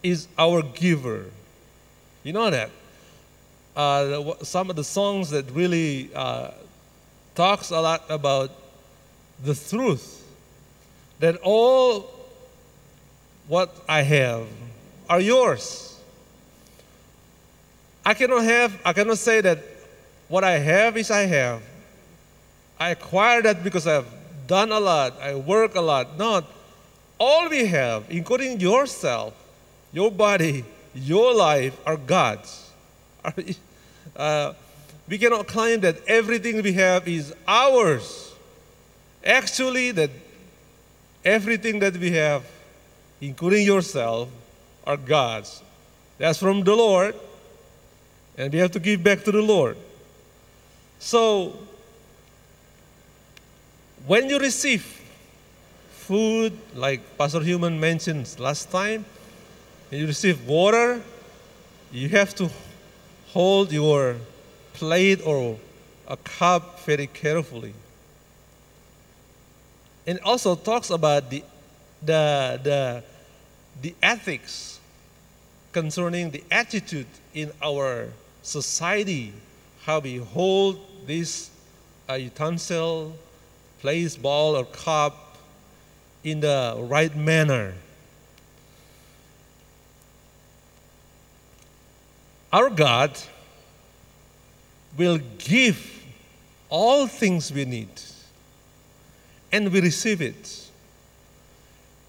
is 0.02 0.28
our 0.38 0.62
giver. 0.62 1.26
You 2.22 2.32
know 2.32 2.50
that? 2.50 2.70
Uh, 3.76 4.34
some 4.42 4.70
of 4.70 4.76
the 4.76 4.84
songs 4.84 5.30
that 5.30 5.50
really 5.50 6.10
uh, 6.14 6.52
talks 7.34 7.70
a 7.70 7.80
lot 7.80 8.04
about 8.08 8.50
the 9.42 9.54
truth 9.54 10.22
that 11.18 11.36
all 11.42 12.10
what 13.48 13.74
I 13.88 14.02
have 14.02 14.46
are 15.08 15.20
yours. 15.20 15.98
I 18.06 18.14
cannot 18.14 18.44
have, 18.44 18.80
I 18.84 18.92
cannot 18.92 19.18
say 19.18 19.40
that 19.40 19.58
what 20.28 20.44
I 20.44 20.58
have 20.58 20.96
is 20.96 21.10
I 21.10 21.22
have. 21.22 21.62
I 22.78 22.90
acquire 22.90 23.42
that 23.42 23.62
because 23.62 23.86
I've 23.86 24.08
done 24.46 24.72
a 24.72 24.80
lot, 24.80 25.20
I 25.20 25.34
work 25.34 25.74
a 25.74 25.80
lot. 25.80 26.18
Not 26.18 26.44
all 27.18 27.48
we 27.48 27.66
have, 27.66 28.04
including 28.10 28.60
yourself, 28.60 29.34
your 29.92 30.10
body, 30.10 30.64
your 30.94 31.34
life, 31.34 31.78
are 31.86 31.96
God's. 31.96 32.70
Uh, 34.14 34.52
we 35.08 35.18
cannot 35.18 35.48
claim 35.48 35.80
that 35.80 35.96
everything 36.06 36.62
we 36.62 36.72
have 36.72 37.08
is 37.08 37.34
ours. 37.48 38.32
Actually, 39.24 39.90
that 39.90 40.10
everything 41.24 41.80
that 41.80 41.96
we 41.96 42.12
have, 42.12 42.44
including 43.20 43.66
yourself, 43.66 44.28
are 44.86 44.96
God's. 44.96 45.62
That's 46.18 46.38
from 46.38 46.62
the 46.62 46.76
Lord, 46.76 47.16
and 48.38 48.52
we 48.52 48.58
have 48.60 48.70
to 48.72 48.78
give 48.78 49.02
back 49.02 49.24
to 49.24 49.32
the 49.32 49.42
Lord. 49.42 49.76
So, 51.00 51.56
when 54.06 54.28
you 54.28 54.38
receive 54.38 55.00
food, 55.90 56.52
like 56.74 57.00
Pastor 57.16 57.40
Human 57.40 57.80
mentioned 57.80 58.34
last 58.38 58.70
time, 58.70 59.04
when 59.88 60.00
you 60.00 60.06
receive 60.06 60.46
water, 60.46 61.00
you 61.90 62.08
have 62.10 62.34
to 62.34 62.50
hold 63.28 63.72
your 63.72 64.16
plate 64.74 65.20
or 65.24 65.56
a 66.06 66.16
cup 66.18 66.80
very 66.80 67.06
carefully. 67.06 67.72
And 70.06 70.20
also 70.20 70.54
talks 70.54 70.90
about 70.90 71.30
the, 71.30 71.42
the, 72.02 72.60
the, 72.62 73.04
the 73.80 73.94
ethics 74.02 74.80
concerning 75.72 76.30
the 76.30 76.44
attitude 76.50 77.06
in 77.32 77.50
our 77.62 78.08
society, 78.42 79.32
how 79.84 80.00
we 80.00 80.18
hold 80.18 80.78
this 81.06 81.48
uh, 82.08 82.14
utensil, 82.14 83.16
place, 83.84 84.16
ball, 84.16 84.56
or 84.56 84.64
cup 84.64 85.36
in 86.22 86.40
the 86.40 86.74
right 86.78 87.14
manner. 87.14 87.74
Our 92.50 92.70
God 92.70 93.10
will 94.96 95.18
give 95.36 96.02
all 96.70 97.06
things 97.06 97.52
we 97.52 97.66
need 97.66 97.90
and 99.52 99.70
we 99.70 99.82
receive 99.82 100.22
it. 100.22 100.70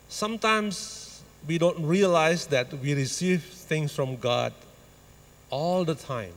Sometimes 0.07 1.21
we 1.45 1.57
don't 1.57 1.85
realize 1.85 2.47
that 2.47 2.73
we 2.75 2.93
receive 2.93 3.43
things 3.43 3.91
from 3.91 4.15
God 4.15 4.53
all 5.49 5.83
the 5.83 5.95
time. 5.95 6.35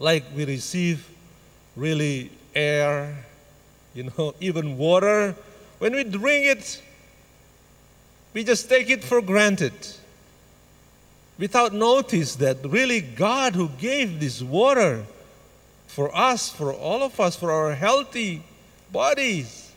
Like 0.00 0.24
we 0.34 0.46
receive 0.46 1.08
really 1.76 2.32
air, 2.56 3.14
you 3.94 4.04
know, 4.04 4.34
even 4.40 4.76
water. 4.76 5.34
When 5.78 5.94
we 5.94 6.04
drink 6.04 6.46
it, 6.46 6.82
we 8.32 8.44
just 8.44 8.68
take 8.68 8.90
it 8.90 9.02
for 9.02 9.20
granted 9.20 9.72
without 11.38 11.72
notice 11.72 12.36
that 12.36 12.58
really 12.62 13.00
God 13.00 13.54
who 13.54 13.68
gave 13.80 14.20
this 14.20 14.42
water 14.42 15.04
for 15.86 16.14
us, 16.14 16.50
for 16.50 16.72
all 16.72 17.02
of 17.02 17.18
us, 17.18 17.34
for 17.34 17.50
our 17.50 17.74
healthy 17.74 18.42
bodies, 18.92 19.72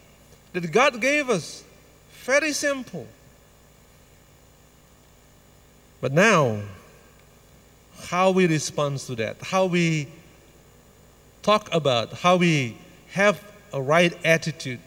that 0.51 0.69
God 0.71 0.99
gave 0.99 1.29
us. 1.29 1.63
Very 2.25 2.51
simple. 2.51 3.07
But 6.01 6.11
now, 6.11 6.59
how 8.03 8.31
we 8.31 8.45
respond 8.45 8.99
to 8.99 9.15
that, 9.15 9.37
how 9.41 9.65
we 9.65 10.09
talk 11.41 11.73
about, 11.73 12.11
how 12.11 12.35
we 12.35 12.77
have 13.11 13.41
a 13.73 13.81
right 13.81 14.15
attitude 14.23 14.79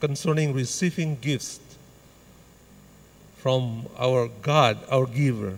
concerning 0.00 0.54
receiving 0.54 1.18
gifts 1.20 1.60
from 3.36 3.86
our 3.98 4.28
God, 4.42 4.78
our 4.90 5.06
giver. 5.06 5.56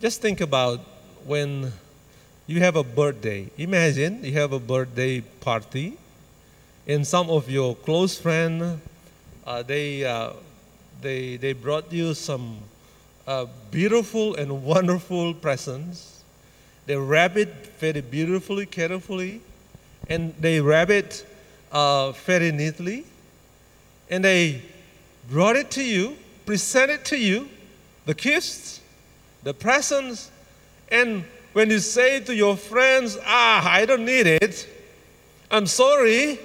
Just 0.00 0.22
think 0.22 0.40
about 0.40 0.80
when 1.26 1.72
you 2.46 2.60
have 2.60 2.76
a 2.76 2.84
birthday. 2.84 3.50
Imagine 3.58 4.24
you 4.24 4.32
have 4.34 4.52
a 4.52 4.58
birthday 4.58 5.20
party, 5.20 5.98
and 6.86 7.06
some 7.06 7.28
of 7.28 7.50
your 7.50 7.74
close 7.74 8.18
friends, 8.18 8.78
uh, 9.44 9.62
they, 9.62 10.04
uh, 10.04 10.30
they, 11.00 11.36
they 11.36 11.52
brought 11.52 11.92
you 11.92 12.14
some 12.14 12.58
uh, 13.26 13.46
beautiful 13.70 14.36
and 14.36 14.64
wonderful 14.64 15.34
presents. 15.34 16.22
They 16.86 16.96
wrap 16.96 17.36
it 17.36 17.66
very 17.78 18.00
beautifully, 18.00 18.66
carefully, 18.66 19.40
and 20.12 20.34
they 20.38 20.60
wrap 20.60 20.90
it 20.90 21.26
uh, 21.72 22.12
very 22.12 22.52
neatly, 22.52 23.06
and 24.10 24.22
they 24.22 24.60
brought 25.30 25.56
it 25.56 25.70
to 25.70 25.82
you, 25.82 26.18
presented 26.44 27.02
to 27.06 27.16
you, 27.16 27.48
the 28.04 28.12
gifts, 28.12 28.82
the 29.42 29.54
presents, 29.54 30.30
and 30.90 31.24
when 31.54 31.70
you 31.70 31.78
say 31.78 32.20
to 32.20 32.34
your 32.34 32.58
friends, 32.58 33.16
ah, 33.24 33.66
I 33.66 33.86
don't 33.86 34.04
need 34.04 34.26
it, 34.26 34.68
I'm 35.50 35.66
sorry, 35.66 36.38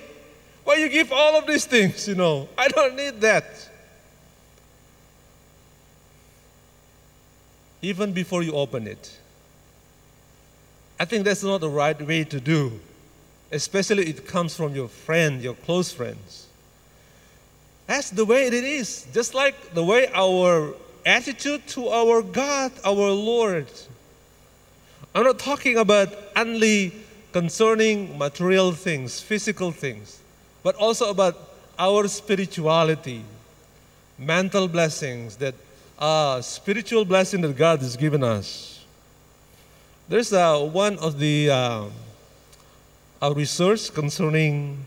why 0.63 0.75
you 0.75 0.87
give 0.87 1.11
all 1.11 1.37
of 1.37 1.45
these 1.45 1.65
things, 1.65 2.07
you 2.07 2.15
know? 2.15 2.47
I 2.57 2.69
don't 2.69 2.95
need 2.95 3.19
that. 3.19 3.69
Even 7.81 8.13
before 8.13 8.43
you 8.43 8.53
open 8.53 8.87
it. 8.87 9.17
I 10.97 11.03
think 11.03 11.25
that's 11.25 11.43
not 11.43 11.59
the 11.59 11.69
right 11.69 12.01
way 12.01 12.23
to 12.23 12.39
do, 12.39 12.79
especially 13.51 14.09
it 14.09 14.27
comes 14.27 14.55
from 14.55 14.75
your 14.75 14.87
friend, 14.87 15.41
your 15.41 15.53
close 15.53 15.91
friends. 15.91 16.47
That's 17.87 18.09
the 18.09 18.25
way 18.25 18.47
it 18.47 18.53
is, 18.53 19.07
just 19.13 19.33
like 19.33 19.73
the 19.73 19.83
way 19.83 20.09
our 20.13 20.73
attitude 21.05 21.65
to 21.67 21.87
our 21.87 22.21
God, 22.21 22.71
our 22.83 23.11
Lord. 23.11 23.67
I'm 25.15 25.23
not 25.23 25.39
talking 25.39 25.77
about 25.77 26.09
only 26.35 26.93
concerning 27.31 28.17
material 28.17 28.73
things, 28.73 29.21
physical 29.21 29.71
things, 29.71 30.19
but 30.63 30.75
also 30.75 31.09
about 31.09 31.35
our 31.79 32.07
spirituality, 32.07 33.23
mental 34.17 34.67
blessings 34.67 35.37
that 35.37 35.55
uh, 35.97 36.41
spiritual 36.41 37.05
blessing 37.05 37.41
that 37.41 37.55
God 37.55 37.79
has 37.79 37.95
given 37.95 38.23
us. 38.23 38.83
There's 40.09 40.33
uh, 40.33 40.59
one 40.59 40.97
of 40.99 41.19
the 41.19 41.49
uh, 41.49 41.85
a 43.21 43.33
research 43.33 43.93
concerning 43.93 44.85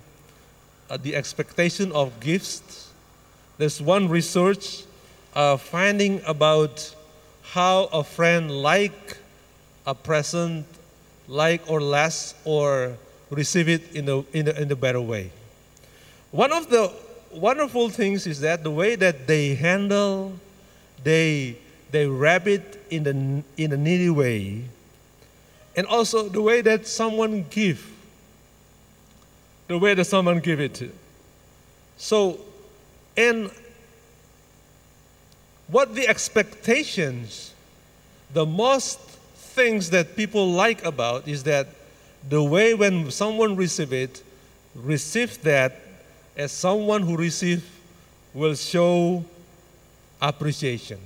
uh, 0.88 0.96
the 0.96 1.16
expectation 1.16 1.90
of 1.92 2.20
gifts. 2.20 2.90
There's 3.58 3.82
one 3.82 4.08
research 4.08 4.84
uh, 5.34 5.56
finding 5.56 6.22
about 6.26 6.94
how 7.42 7.84
a 7.92 8.04
friend 8.04 8.50
like 8.50 9.18
a 9.86 9.94
present, 9.94 10.64
like 11.26 11.68
or 11.68 11.80
less, 11.80 12.34
or 12.44 12.96
receive 13.30 13.68
it 13.68 13.94
in 13.94 14.08
a, 14.08 14.20
in 14.32 14.48
a, 14.48 14.52
in 14.52 14.70
a 14.70 14.76
better 14.76 15.00
way. 15.00 15.30
One 16.30 16.52
of 16.52 16.70
the 16.70 16.92
wonderful 17.32 17.88
things 17.88 18.26
is 18.26 18.40
that 18.40 18.62
the 18.62 18.70
way 18.70 18.94
that 18.94 19.26
they 19.26 19.56
handle, 19.56 20.34
they, 21.02 21.56
they 21.90 22.06
wrap 22.06 22.46
it 22.46 22.80
in, 22.90 23.02
the, 23.02 23.42
in 23.56 23.72
a 23.72 23.76
needy 23.76 24.10
way, 24.10 24.64
and 25.76 25.86
also 25.86 26.28
the 26.28 26.42
way 26.42 26.60
that 26.60 26.86
someone 26.86 27.44
give, 27.50 27.89
the 29.70 29.78
way 29.78 29.94
that 29.94 30.04
someone 30.04 30.40
give 30.40 30.59
it. 30.59 30.74
to. 30.74 30.90
So, 31.96 32.40
and 33.16 33.52
what 35.68 35.94
the 35.94 36.09
expectations, 36.09 37.54
the 38.33 38.44
most 38.44 38.98
things 38.98 39.90
that 39.90 40.16
people 40.16 40.50
like 40.50 40.85
about 40.85 41.28
is 41.28 41.44
that 41.44 41.68
the 42.28 42.42
way 42.42 42.74
when 42.74 43.12
someone 43.12 43.54
receive 43.54 43.92
it, 43.92 44.24
receive 44.74 45.40
that 45.42 45.76
as 46.37 46.50
someone 46.50 47.02
who 47.02 47.16
receive 47.16 47.64
will 48.35 48.56
show 48.56 49.24
appreciation. 50.20 50.98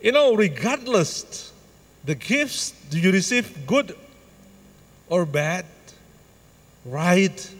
You 0.00 0.12
know, 0.12 0.34
regardless 0.34 1.52
the 2.02 2.14
gifts 2.14 2.70
do 2.88 2.98
you 2.98 3.12
receive 3.12 3.66
good 3.66 3.94
or 5.10 5.26
bad, 5.26 5.66
right 6.84 7.50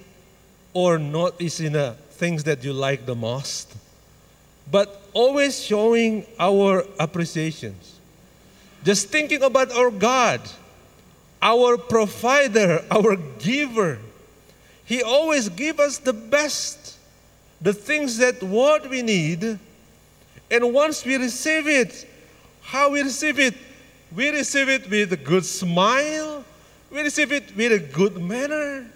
or 0.73 0.99
not 0.99 1.41
is 1.41 1.61
in 1.61 1.75
the 1.75 1.95
things 2.13 2.45
that 2.45 2.65
you 2.65 2.73
like 2.73 3.07
the 3.07 3.15
most, 3.15 3.75
but 4.71 5.03
always 5.13 5.63
showing 5.63 6.27
our 6.39 6.85
appreciations. 6.99 7.99
Just 8.85 9.09
thinking 9.09 9.43
about 9.43 9.73
our 9.73 9.91
God, 9.91 10.41
our 11.41 11.77
provider, 11.77 12.85
our 12.91 13.17
giver. 13.39 13.99
He 14.85 15.03
always 15.03 15.49
give 15.49 15.79
us 15.79 15.99
the 15.99 16.13
best, 16.13 16.97
the 17.61 17.73
things 17.73 18.19
that 18.19 18.43
what 18.43 18.89
we 18.89 19.03
need. 19.03 19.59
And 20.51 20.75
once 20.75 21.05
we 21.05 21.17
receive 21.17 21.67
it, 21.67 22.07
how 22.63 22.91
we 22.91 23.03
receive 23.03 23.39
it, 23.39 23.55
we 24.15 24.31
receive 24.31 24.69
it 24.69 24.91
with 24.91 25.13
a 25.13 25.17
good 25.17 25.45
smile. 25.45 26.45
We 26.91 27.01
receive 27.03 27.33
it 27.33 27.57
with 27.57 27.73
a 27.73 27.79
good 27.79 28.21
manner. 28.21 28.87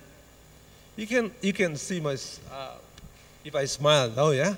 You 0.97 1.07
can 1.07 1.31
you 1.43 1.53
can 1.53 1.77
see 1.77 2.01
my 2.01 2.17
uh, 2.51 2.77
if 3.45 3.55
I 3.55 3.67
smile. 3.67 4.13
Oh 4.17 4.31
yeah. 4.31 4.55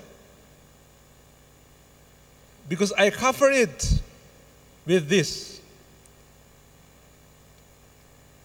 Because 2.67 2.93
I 2.93 3.09
cover 3.09 3.49
it 3.49 4.01
with 4.85 5.09
this. 5.09 5.59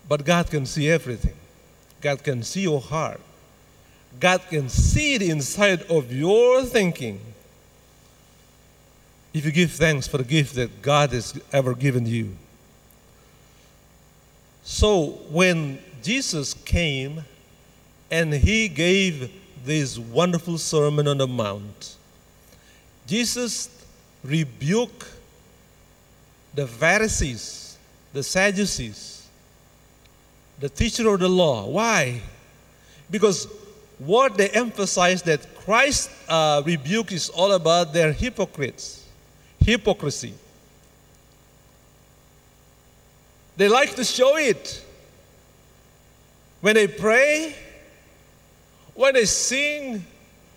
But 0.08 0.24
God 0.24 0.50
can 0.50 0.66
see 0.66 0.90
everything. 0.90 1.34
God 2.00 2.22
can 2.22 2.42
see 2.42 2.62
your 2.62 2.80
heart. 2.80 3.20
God 4.20 4.42
can 4.48 4.68
see 4.68 5.18
the 5.18 5.30
inside 5.30 5.82
of 5.82 6.12
your 6.12 6.64
thinking. 6.64 7.20
If 9.32 9.44
you 9.44 9.52
give 9.52 9.72
thanks 9.72 10.06
for 10.06 10.18
the 10.18 10.24
gift 10.24 10.54
that 10.54 10.82
God 10.82 11.10
has 11.10 11.38
ever 11.52 11.74
given 11.74 12.06
you. 12.06 12.36
So 14.62 15.18
when 15.30 15.78
Jesus 16.02 16.54
came 16.54 17.24
and 18.10 18.32
he 18.32 18.68
gave 18.68 19.30
this 19.64 19.98
wonderful 19.98 20.58
sermon 20.58 21.08
on 21.08 21.18
the 21.18 21.26
mount, 21.26 21.96
Jesus 23.06 23.68
rebuked 24.22 25.06
the 26.54 26.66
Pharisees, 26.66 27.76
the 28.12 28.22
Sadducees, 28.22 29.26
the 30.60 30.68
teacher 30.68 31.08
of 31.08 31.20
the 31.20 31.28
law. 31.28 31.66
Why? 31.66 32.20
Because 33.10 33.48
what 33.98 34.36
they 34.36 34.48
emphasize 34.50 35.22
that 35.22 35.54
Christ 35.56 36.10
uh, 36.28 36.62
rebuke 36.64 37.12
is 37.12 37.28
all 37.28 37.52
about 37.52 37.92
their 37.92 38.12
hypocrites, 38.12 39.04
hypocrisy. 39.60 40.34
They 43.56 43.68
like 43.68 43.94
to 43.96 44.04
show 44.04 44.36
it. 44.36 44.84
When 46.60 46.74
they 46.74 46.88
pray, 46.88 47.54
when 48.94 49.14
they 49.14 49.24
sing, 49.24 50.04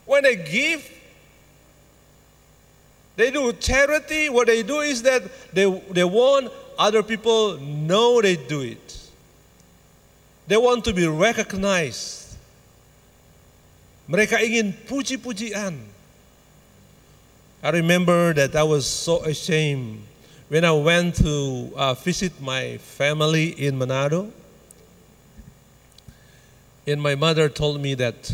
when 0.06 0.24
they 0.24 0.36
give, 0.36 0.90
they 3.16 3.32
do 3.32 3.52
charity. 3.54 4.30
What 4.30 4.48
they 4.48 4.64
do 4.64 4.80
is 4.80 5.02
that 5.04 5.24
they, 5.54 5.66
they 5.92 6.04
want 6.04 6.52
other 6.78 7.02
people 7.02 7.58
know 7.58 8.22
they 8.22 8.36
do 8.36 8.62
it. 8.62 8.98
They 10.48 10.58
want 10.58 10.86
to 10.86 10.94
be 10.94 11.08
recognized. 11.08 12.38
Mereka 14.08 14.40
ingin 14.40 14.72
puji-pujian. 14.88 15.76
I 17.62 17.70
remember 17.72 18.34
that 18.34 18.56
I 18.56 18.64
was 18.64 18.86
so 18.86 19.26
ashamed 19.26 20.06
when 20.48 20.64
I 20.64 20.72
went 20.72 21.16
to 21.16 21.74
uh, 21.76 21.94
visit 21.96 22.40
my 22.40 22.78
family 22.78 23.50
in 23.60 23.78
Manado. 23.78 24.32
And 26.88 27.02
my 27.02 27.16
mother 27.16 27.50
told 27.50 27.82
me 27.82 27.96
that 27.96 28.34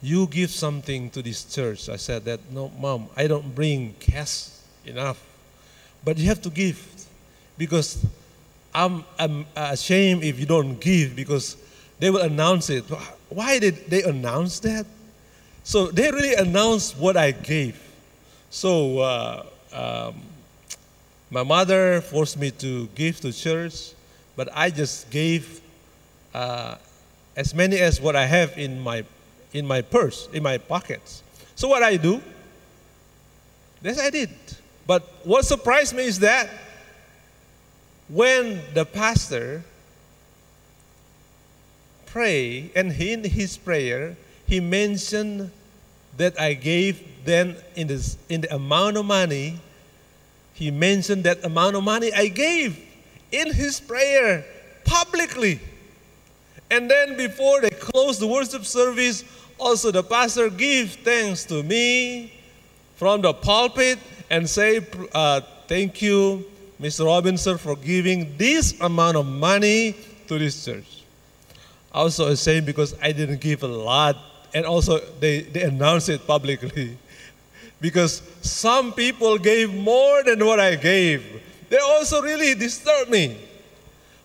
you 0.00 0.28
give 0.28 0.50
something 0.50 1.10
to 1.10 1.22
this 1.22 1.42
church. 1.42 1.88
I 1.88 1.96
said 1.96 2.24
that, 2.26 2.38
no, 2.52 2.70
mom, 2.78 3.08
I 3.16 3.26
don't 3.26 3.52
bring 3.52 3.94
cash 3.98 4.46
enough. 4.86 5.20
But 6.04 6.16
you 6.16 6.28
have 6.28 6.40
to 6.42 6.50
give 6.50 6.80
because 7.58 8.06
I'm, 8.72 9.04
I'm 9.18 9.44
ashamed 9.56 10.22
if 10.22 10.38
you 10.38 10.46
don't 10.46 10.80
give 10.80 11.16
because 11.16 11.56
they 11.98 12.10
will 12.10 12.22
announce 12.22 12.70
it. 12.70 12.84
Why 13.28 13.58
did 13.58 13.90
they 13.90 14.04
announce 14.04 14.60
that? 14.60 14.86
So 15.64 15.88
they 15.88 16.10
really 16.12 16.34
announced 16.34 16.96
what 16.96 17.16
I 17.16 17.32
gave. 17.32 17.76
So 18.50 19.00
uh, 19.00 19.46
um, 19.72 20.22
my 21.28 21.42
mother 21.42 22.00
forced 22.00 22.38
me 22.38 22.52
to 22.52 22.86
give 22.94 23.20
to 23.20 23.32
church, 23.32 23.92
but 24.36 24.48
I 24.54 24.70
just 24.70 25.10
gave 25.10 25.60
uh, 26.32 26.76
as 27.36 27.54
many 27.54 27.78
as 27.78 28.00
what 28.00 28.16
I 28.16 28.26
have 28.26 28.56
in 28.58 28.80
my 28.80 29.04
in 29.52 29.66
my 29.66 29.82
purse, 29.82 30.28
in 30.32 30.42
my 30.42 30.58
pockets. 30.58 31.22
So 31.56 31.68
what 31.68 31.82
I 31.82 31.96
do? 31.96 32.22
Yes, 33.82 33.98
I 33.98 34.10
did. 34.10 34.30
But 34.86 35.02
what 35.24 35.44
surprised 35.44 35.94
me 35.94 36.04
is 36.04 36.20
that 36.20 36.48
when 38.08 38.60
the 38.74 38.84
pastor 38.84 39.62
pray 42.06 42.70
and 42.74 42.92
in 42.92 43.24
his 43.24 43.56
prayer 43.56 44.16
he 44.46 44.58
mentioned 44.58 45.50
that 46.16 46.38
I 46.40 46.54
gave 46.54 47.06
then 47.24 47.56
in 47.76 47.86
this 47.86 48.16
in 48.28 48.40
the 48.40 48.54
amount 48.54 48.96
of 48.96 49.04
money 49.04 49.60
he 50.54 50.70
mentioned 50.70 51.24
that 51.24 51.44
amount 51.44 51.76
of 51.76 51.84
money 51.84 52.12
I 52.12 52.28
gave 52.28 52.78
in 53.30 53.52
his 53.52 53.80
prayer 53.80 54.44
publicly. 54.84 55.60
And 56.70 56.90
then 56.90 57.16
before 57.16 57.60
they 57.60 57.70
close 57.70 58.18
the 58.18 58.26
worship 58.26 58.64
service, 58.64 59.24
also 59.58 59.90
the 59.90 60.02
pastor 60.02 60.48
give 60.48 60.92
thanks 60.92 61.44
to 61.46 61.62
me 61.62 62.32
from 62.94 63.22
the 63.22 63.32
pulpit 63.32 63.98
and 64.30 64.48
say, 64.48 64.86
uh, 65.12 65.40
thank 65.66 66.00
you, 66.00 66.44
Mr. 66.80 67.04
Robinson, 67.04 67.58
for 67.58 67.76
giving 67.76 68.36
this 68.36 68.80
amount 68.80 69.16
of 69.16 69.26
money 69.26 69.96
to 70.28 70.38
this 70.38 70.64
church. 70.64 71.02
Also, 71.92 72.26
so 72.26 72.30
ashamed 72.30 72.66
because 72.66 72.94
I 73.02 73.10
didn't 73.12 73.40
give 73.40 73.64
a 73.64 73.68
lot, 73.68 74.16
and 74.54 74.64
also 74.64 75.00
they, 75.18 75.40
they 75.40 75.62
announced 75.62 76.08
it 76.08 76.24
publicly. 76.24 76.96
because 77.80 78.22
some 78.42 78.92
people 78.92 79.38
gave 79.38 79.74
more 79.74 80.22
than 80.22 80.44
what 80.44 80.60
I 80.60 80.76
gave. 80.76 81.42
They 81.68 81.78
also 81.78 82.22
really 82.22 82.54
disturbed 82.54 83.10
me. 83.10 83.36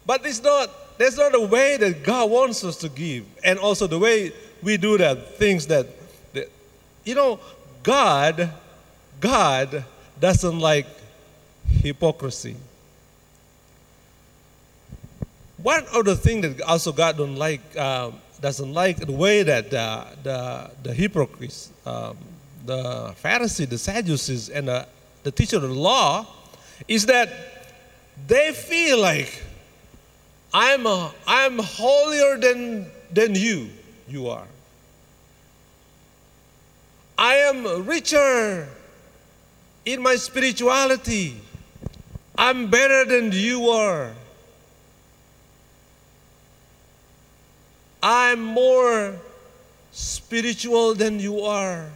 But 0.05 0.25
it's 0.25 0.41
not, 0.41 0.97
that's 0.97 1.17
not 1.17 1.31
the 1.31 1.41
way 1.41 1.77
that 1.77 2.03
God 2.03 2.29
wants 2.29 2.63
us 2.63 2.77
to 2.77 2.89
give. 2.89 3.25
And 3.43 3.57
also 3.59 3.87
the 3.87 3.99
way 3.99 4.31
we 4.61 4.77
do 4.77 4.97
that, 4.97 5.35
things 5.35 5.67
that, 5.67 5.87
that 6.33 6.49
you 7.03 7.15
know, 7.15 7.39
God, 7.83 8.51
God 9.19 9.83
doesn't 10.19 10.59
like 10.59 10.87
hypocrisy. 11.67 12.55
One 15.57 15.83
of 15.93 16.05
the 16.05 16.15
things 16.15 16.43
that 16.43 16.61
also 16.61 16.91
God 16.91 17.17
don't 17.17 17.35
like, 17.35 17.61
uh, 17.77 18.11
doesn't 18.39 18.73
like 18.73 18.97
the 18.97 19.11
way 19.11 19.41
that 19.43 19.71
the, 19.71 20.05
the, 20.21 20.71
the 20.83 20.93
hypocrites, 20.93 21.71
um, 21.85 22.17
the 22.65 23.13
Pharisees, 23.17 23.67
the 23.67 23.77
Sadducees, 23.77 24.49
and 24.49 24.67
the, 24.67 24.87
the 25.23 25.31
teacher 25.31 25.55
of 25.55 25.63
the 25.63 25.69
law 25.69 26.27
is 26.87 27.05
that 27.07 27.29
they 28.27 28.51
feel 28.51 28.99
like 28.99 29.43
I'm, 30.57 30.87
a, 30.87 31.11
I'm 31.27 31.59
holier 31.59 32.37
than, 32.37 32.85
than 33.11 33.35
you, 33.35 33.67
you 34.07 34.29
are. 34.29 34.47
I 37.17 37.35
am 37.35 37.85
richer 37.85 38.69
in 39.83 40.01
my 40.01 40.15
spirituality. 40.15 41.35
I'm 42.37 42.69
better 42.69 43.03
than 43.03 43.33
you 43.33 43.67
are. 43.67 44.13
I'm 48.01 48.41
more 48.41 49.13
spiritual 49.91 50.93
than 50.93 51.19
you 51.19 51.41
are. 51.41 51.89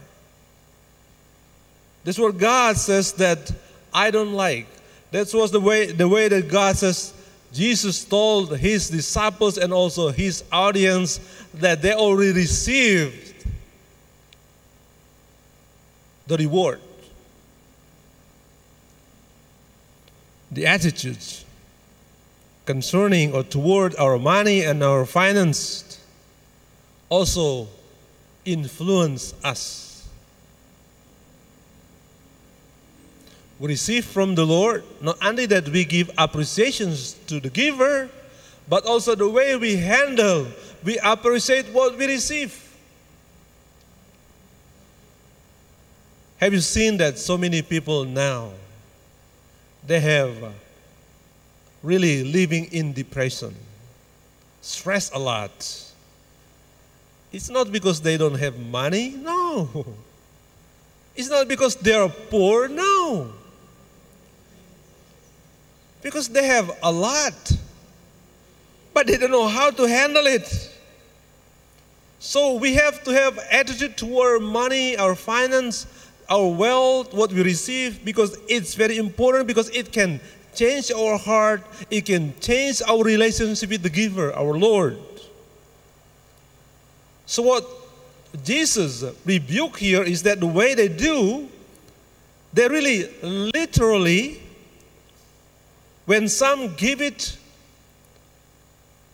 That's 2.04 2.18
what 2.18 2.36
God 2.36 2.76
says 2.76 3.14
that 3.14 3.50
I 3.94 4.10
don't 4.10 4.34
like. 4.34 4.66
That's 5.12 5.32
was 5.32 5.50
the 5.50 5.60
way, 5.60 5.92
the 5.92 6.08
way 6.08 6.28
that 6.28 6.48
God 6.48 6.76
says 6.76 7.14
Jesus 7.52 8.04
told 8.04 8.56
his 8.58 8.88
disciples 8.90 9.58
and 9.58 9.72
also 9.72 10.10
his 10.10 10.44
audience 10.52 11.20
that 11.54 11.82
they 11.82 11.92
already 11.92 12.32
received 12.32 13.44
the 16.26 16.36
reward. 16.36 16.80
The 20.52 20.66
attitudes 20.66 21.44
concerning 22.66 23.34
or 23.34 23.42
toward 23.42 23.96
our 23.96 24.18
money 24.18 24.62
and 24.62 24.82
our 24.82 25.04
finance 25.04 25.98
also 27.08 27.66
influence 28.44 29.34
us. 29.42 29.89
We 33.60 33.68
receive 33.68 34.06
from 34.06 34.34
the 34.34 34.44
Lord 34.44 34.82
not 35.00 35.18
only 35.22 35.46
that 35.46 35.68
we 35.68 35.84
give 35.84 36.10
appreciations 36.16 37.12
to 37.28 37.38
the 37.38 37.50
giver, 37.50 38.08
but 38.68 38.86
also 38.86 39.14
the 39.14 39.28
way 39.28 39.54
we 39.56 39.76
handle, 39.76 40.46
we 40.82 40.98
appreciate 40.98 41.66
what 41.66 41.96
we 41.96 42.06
receive. 42.06 42.56
Have 46.38 46.54
you 46.54 46.60
seen 46.60 46.96
that 46.96 47.18
so 47.18 47.36
many 47.36 47.60
people 47.60 48.04
now 48.04 48.52
they 49.86 50.00
have 50.00 50.42
uh, 50.42 50.50
really 51.82 52.24
living 52.24 52.66
in 52.72 52.92
depression, 52.92 53.54
stress 54.60 55.10
a 55.12 55.18
lot. 55.18 55.50
It's 57.32 57.48
not 57.48 57.72
because 57.72 58.00
they 58.00 58.16
don't 58.16 58.38
have 58.38 58.58
money, 58.58 59.10
no. 59.10 59.86
It's 61.16 61.28
not 61.28 61.48
because 61.48 61.74
they 61.74 61.92
are 61.92 62.08
poor, 62.08 62.68
no. 62.68 63.32
Because 66.02 66.28
they 66.28 66.46
have 66.46 66.70
a 66.82 66.90
lot, 66.90 67.52
but 68.94 69.06
they 69.06 69.16
don't 69.16 69.30
know 69.30 69.48
how 69.48 69.70
to 69.70 69.86
handle 69.86 70.26
it. 70.26 70.70
So 72.18 72.54
we 72.54 72.74
have 72.74 73.02
to 73.04 73.12
have 73.12 73.38
attitude 73.50 73.96
toward 73.96 74.42
money, 74.42 74.96
our 74.96 75.14
finance, 75.14 75.86
our 76.28 76.48
wealth, 76.48 77.12
what 77.12 77.32
we 77.32 77.42
receive, 77.42 78.04
because 78.04 78.38
it's 78.48 78.74
very 78.74 78.98
important 78.98 79.46
because 79.46 79.68
it 79.70 79.90
can 79.90 80.20
change 80.54 80.90
our 80.90 81.18
heart, 81.18 81.62
it 81.90 82.06
can 82.06 82.38
change 82.40 82.82
our 82.88 83.02
relationship 83.02 83.70
with 83.70 83.82
the 83.82 83.90
giver, 83.90 84.32
our 84.34 84.56
Lord. 84.56 84.98
So, 87.26 87.42
what 87.42 87.66
Jesus 88.44 89.04
rebuke 89.24 89.78
here 89.78 90.02
is 90.02 90.22
that 90.24 90.40
the 90.40 90.46
way 90.46 90.74
they 90.74 90.88
do, 90.88 91.48
they 92.52 92.68
really 92.68 93.08
literally, 93.22 94.42
when 96.10 96.28
some 96.28 96.74
give 96.74 97.00
it 97.00 97.36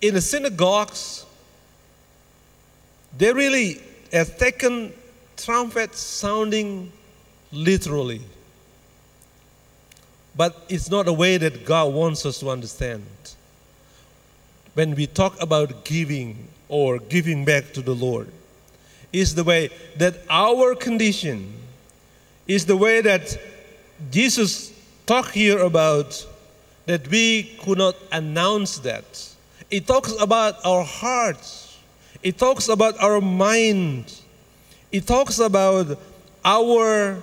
in 0.01 0.15
the 0.15 0.21
synagogues, 0.23 1.27
they 3.19 3.31
really 3.35 3.83
have 4.11 4.39
taken 4.39 4.95
trumpet 5.37 5.95
sounding 5.95 6.91
literally. 7.53 8.23
But 10.35 10.57
it's 10.71 10.89
not 10.91 11.07
a 11.07 11.13
way 11.13 11.37
that 11.37 11.67
God 11.67 11.93
wants 11.93 12.25
us 12.25 12.39
to 12.41 12.49
understand. 12.49 13.05
When 14.73 14.95
we 14.95 15.07
talk 15.07 15.39
about 15.43 15.85
giving 15.85 16.49
or 16.67 16.99
giving 16.99 17.45
back 17.45 17.75
to 17.75 17.83
the 17.83 17.95
Lord, 17.95 18.29
is 19.13 19.35
the 19.35 19.45
way 19.45 19.69
that 19.99 20.23
our 20.31 20.75
condition 20.75 21.53
is 22.49 22.65
the 22.65 22.77
way 22.79 23.03
that 23.03 23.39
Jesus 24.11 24.73
talked 25.05 25.33
here 25.33 25.59
about 25.59 26.27
that 26.87 27.09
we 27.09 27.55
could 27.61 27.79
not 27.79 27.96
announce 28.12 28.79
that. 28.79 29.29
It 29.70 29.87
talks 29.87 30.14
about 30.20 30.64
our 30.64 30.85
hearts. 30.85 31.79
It 32.22 32.38
talks 32.38 32.68
about 32.68 33.01
our 33.03 33.20
mind. 33.20 34.20
It 34.90 35.07
talks 35.07 35.38
about 35.38 35.99
our 36.44 37.20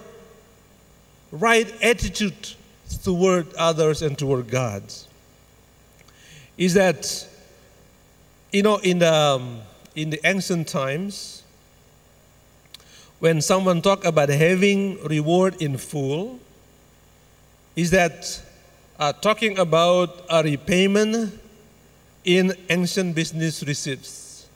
right 1.31 1.73
attitude 1.81 2.53
toward 3.03 3.51
others 3.55 4.01
and 4.01 4.17
toward 4.17 4.49
God 4.49 4.83
is 6.57 6.75
that 6.75 7.27
you 8.51 8.61
know 8.61 8.77
in 8.77 8.99
the 8.99 9.11
um, 9.11 9.61
in 9.95 10.09
the 10.09 10.19
ancient 10.27 10.67
times 10.67 11.43
when 13.19 13.41
someone 13.41 13.81
talk 13.81 14.05
about 14.05 14.29
having 14.29 15.01
reward 15.03 15.59
in 15.61 15.77
full 15.77 16.39
is 17.75 17.89
that 17.91 18.41
uh, 18.99 19.13
talking 19.13 19.57
about 19.57 20.25
a 20.29 20.43
repayment 20.43 21.39
in 22.23 22.53
ancient 22.69 23.15
business 23.15 23.63
receipts 23.63 24.47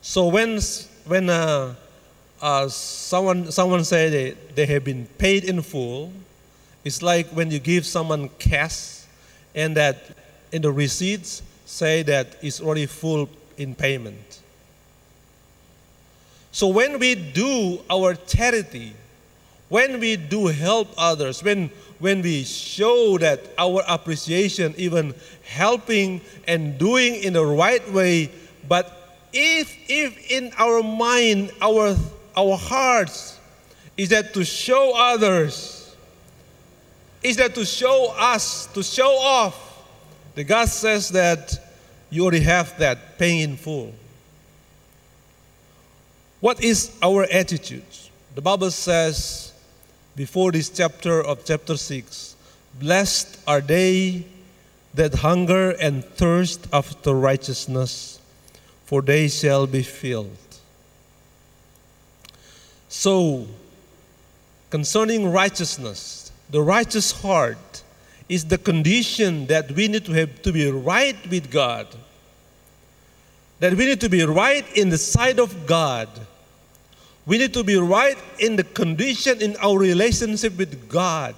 so 0.00 0.28
when 0.28 0.60
when 1.06 1.28
uh, 1.30 1.74
uh, 2.44 2.68
someone, 2.68 3.50
someone 3.50 3.84
say 3.84 4.10
they, 4.10 4.30
they 4.54 4.66
have 4.66 4.84
been 4.84 5.06
paid 5.18 5.44
in 5.44 5.62
full. 5.62 6.12
It's 6.84 7.02
like 7.02 7.26
when 7.28 7.50
you 7.50 7.58
give 7.58 7.86
someone 7.86 8.28
cash 8.38 9.04
and 9.54 9.76
that 9.76 9.96
in 10.52 10.60
the 10.62 10.70
receipts 10.70 11.42
say 11.64 12.02
that 12.02 12.36
it's 12.42 12.60
already 12.60 12.84
full 12.84 13.30
in 13.56 13.74
payment. 13.74 14.40
So 16.52 16.68
when 16.68 16.98
we 16.98 17.14
do 17.14 17.80
our 17.90 18.14
charity, 18.14 18.92
when 19.70 19.98
we 19.98 20.16
do 20.16 20.48
help 20.48 20.88
others, 20.98 21.42
when, 21.42 21.70
when 22.04 22.20
we 22.20 22.44
show 22.44 23.16
that 23.16 23.40
our 23.56 23.82
appreciation, 23.88 24.74
even 24.76 25.14
helping 25.42 26.20
and 26.46 26.76
doing 26.76 27.14
in 27.14 27.32
the 27.32 27.42
right 27.42 27.90
way, 27.90 28.30
but 28.68 29.24
if, 29.32 29.74
if 29.88 30.30
in 30.30 30.52
our 30.58 30.82
mind, 30.82 31.50
our 31.62 31.96
our 32.36 32.58
hearts 32.58 33.38
is 33.96 34.10
that 34.10 34.34
to 34.34 34.44
show 34.44 34.92
others, 34.94 35.96
is 37.22 37.38
that 37.38 37.54
to 37.54 37.64
show 37.64 38.14
us, 38.18 38.66
to 38.74 38.82
show 38.82 39.16
off. 39.16 39.56
The 40.34 40.44
God 40.44 40.68
says 40.68 41.08
that 41.08 41.58
you 42.10 42.22
already 42.22 42.40
have 42.40 42.78
that 42.80 43.16
paying 43.16 43.40
in 43.40 43.56
full. 43.56 43.94
What 46.40 46.62
is 46.62 46.94
our 47.02 47.24
attitude? 47.32 47.82
The 48.34 48.42
Bible 48.42 48.70
says 48.72 49.53
before 50.16 50.52
this 50.52 50.68
chapter 50.70 51.22
of 51.22 51.44
chapter 51.44 51.76
6 51.76 52.36
Blessed 52.78 53.38
are 53.46 53.60
they 53.60 54.26
that 54.94 55.14
hunger 55.14 55.70
and 55.70 56.04
thirst 56.04 56.66
after 56.72 57.14
righteousness, 57.14 58.20
for 58.84 59.02
they 59.02 59.28
shall 59.28 59.66
be 59.66 59.82
filled. 59.82 60.36
So, 62.88 63.46
concerning 64.70 65.30
righteousness, 65.30 66.32
the 66.50 66.62
righteous 66.62 67.10
heart 67.10 67.82
is 68.28 68.44
the 68.44 68.58
condition 68.58 69.46
that 69.46 69.72
we 69.72 69.88
need 69.88 70.04
to 70.06 70.12
have 70.12 70.42
to 70.42 70.52
be 70.52 70.70
right 70.70 71.16
with 71.28 71.50
God. 71.50 71.88
That 73.60 73.74
we 73.74 73.86
need 73.86 74.00
to 74.00 74.08
be 74.08 74.24
right 74.24 74.64
in 74.76 74.90
the 74.90 74.98
sight 74.98 75.38
of 75.38 75.66
God. 75.66 76.08
We 77.26 77.38
need 77.38 77.54
to 77.54 77.64
be 77.64 77.76
right 77.76 78.18
in 78.38 78.56
the 78.56 78.64
condition 78.64 79.40
in 79.40 79.56
our 79.56 79.78
relationship 79.78 80.58
with 80.58 80.88
God. 80.88 81.34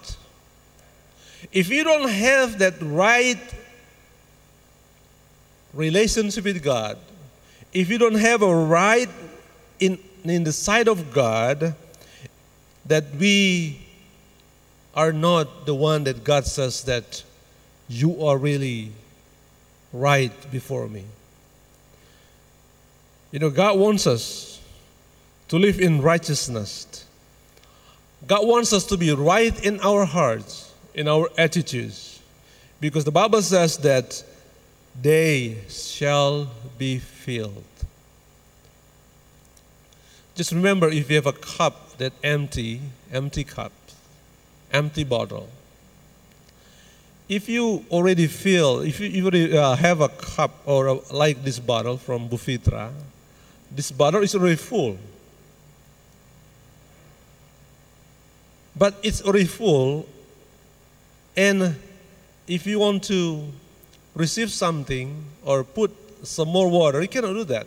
If 1.52 1.68
you 1.68 1.84
don't 1.84 2.08
have 2.08 2.58
that 2.58 2.74
right 2.80 3.38
relationship 5.72 6.44
with 6.44 6.62
God, 6.62 6.98
if 7.72 7.88
you 7.88 7.98
don't 7.98 8.16
have 8.16 8.42
a 8.42 8.54
right 8.54 9.08
in 9.78 9.98
in 10.24 10.44
the 10.44 10.52
sight 10.52 10.88
of 10.88 11.12
God 11.12 11.74
that 12.86 13.04
we 13.18 13.80
are 14.94 15.12
not 15.12 15.66
the 15.66 15.74
one 15.74 16.04
that 16.04 16.24
God 16.24 16.46
says 16.46 16.84
that 16.84 17.22
you 17.88 18.24
are 18.24 18.38
really 18.38 18.92
right 19.92 20.32
before 20.50 20.88
me. 20.88 21.04
You 23.30 23.38
know, 23.38 23.50
God 23.50 23.78
wants 23.78 24.06
us 24.06 24.55
to 25.48 25.58
live 25.58 25.80
in 25.80 26.02
righteousness. 26.02 27.04
God 28.26 28.46
wants 28.46 28.72
us 28.72 28.84
to 28.86 28.96
be 28.96 29.12
right 29.12 29.64
in 29.64 29.80
our 29.80 30.04
hearts, 30.04 30.72
in 30.94 31.06
our 31.06 31.28
attitudes. 31.38 32.20
Because 32.80 33.04
the 33.04 33.12
Bible 33.12 33.42
says 33.42 33.78
that 33.78 34.22
they 35.00 35.58
shall 35.68 36.50
be 36.78 36.98
filled. 36.98 37.64
Just 40.34 40.52
remember 40.52 40.88
if 40.88 41.08
you 41.08 41.16
have 41.16 41.26
a 41.26 41.32
cup 41.32 41.96
that 41.98 42.12
empty, 42.22 42.80
empty 43.12 43.44
cup, 43.44 43.72
empty 44.72 45.04
bottle. 45.04 45.48
If 47.28 47.48
you 47.48 47.84
already 47.90 48.26
fill, 48.26 48.80
if 48.80 49.00
you 49.00 49.22
already 49.22 49.56
uh, 49.56 49.74
have 49.76 50.00
a 50.00 50.08
cup 50.08 50.52
or 50.66 50.86
a, 50.86 50.92
like 51.12 51.42
this 51.42 51.58
bottle 51.58 51.96
from 51.96 52.28
Bufitra, 52.28 52.92
this 53.70 53.90
bottle 53.90 54.22
is 54.22 54.34
already 54.34 54.56
full. 54.56 54.98
But 58.78 58.94
it's 59.02 59.22
already 59.22 59.46
full, 59.46 60.06
and 61.36 61.76
if 62.46 62.66
you 62.66 62.78
want 62.78 63.04
to 63.04 63.50
receive 64.14 64.50
something 64.50 65.24
or 65.44 65.64
put 65.64 65.94
some 66.22 66.48
more 66.48 66.68
water, 66.68 67.00
you 67.00 67.08
cannot 67.08 67.32
do 67.32 67.44
that. 67.44 67.66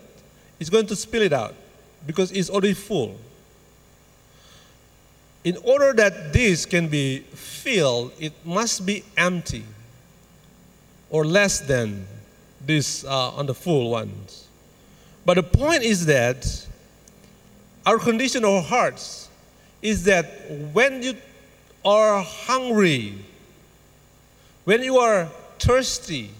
It's 0.59 0.69
going 0.69 0.87
to 0.87 0.95
spill 0.95 1.21
it 1.21 1.33
out 1.33 1.55
because 2.05 2.31
it's 2.31 2.49
already 2.49 2.73
full. 2.73 3.15
In 5.43 5.57
order 5.63 5.93
that 5.93 6.33
this 6.33 6.65
can 6.65 6.89
be 6.89 7.19
filled, 7.19 8.11
it 8.19 8.33
must 8.45 8.85
be 8.85 9.03
empty 9.15 9.63
or 11.09 11.25
less 11.25 11.59
than 11.59 12.05
this 12.65 13.05
uh, 13.05 13.29
on 13.31 13.45
the 13.45 13.53
full 13.53 13.89
ones. 13.89 14.47
But 15.25 15.35
the 15.35 15.43
point 15.43 15.83
is 15.83 16.05
that 16.07 16.67
our 17.85 17.97
condition 17.97 18.43
of 18.43 18.65
hearts 18.65 19.28
is 19.81 20.03
that 20.05 20.25
when 20.73 21.01
you 21.03 21.15
are 21.85 22.21
hungry, 22.21 23.15
when 24.65 24.83
you 24.83 24.97
are 24.97 25.29
thirsty, 25.59 26.31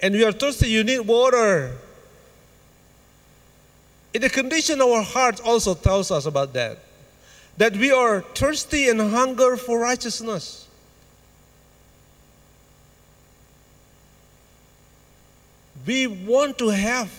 and 0.00 0.14
you 0.14 0.26
are 0.26 0.32
thirsty, 0.32 0.68
you 0.68 0.82
need 0.82 1.00
water. 1.00 1.76
In 4.14 4.20
the 4.20 4.28
condition 4.28 4.80
of 4.80 4.88
our 4.88 5.02
heart 5.02 5.40
also 5.44 5.74
tells 5.74 6.10
us 6.10 6.26
about 6.26 6.52
that. 6.54 6.78
That 7.56 7.76
we 7.76 7.92
are 7.92 8.22
thirsty 8.22 8.88
and 8.88 9.00
hunger 9.00 9.56
for 9.56 9.78
righteousness. 9.78 10.66
We 15.86 16.06
want 16.06 16.58
to 16.58 16.68
have 16.68 17.10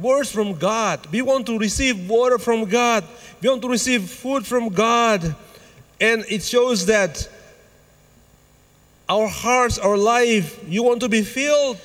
words 0.00 0.30
from 0.30 0.54
God. 0.54 1.06
We 1.10 1.22
want 1.22 1.46
to 1.46 1.58
receive 1.58 2.08
water 2.08 2.38
from 2.38 2.64
God. 2.66 3.04
We 3.40 3.48
want 3.48 3.62
to 3.62 3.68
receive 3.68 4.08
food 4.08 4.46
from 4.46 4.68
God. 4.68 5.34
And 6.00 6.24
it 6.28 6.42
shows 6.42 6.86
that 6.86 7.28
our 9.08 9.28
hearts, 9.28 9.78
our 9.78 9.96
life, 9.96 10.62
you 10.68 10.82
want 10.82 11.00
to 11.00 11.08
be 11.08 11.22
filled. 11.22 11.80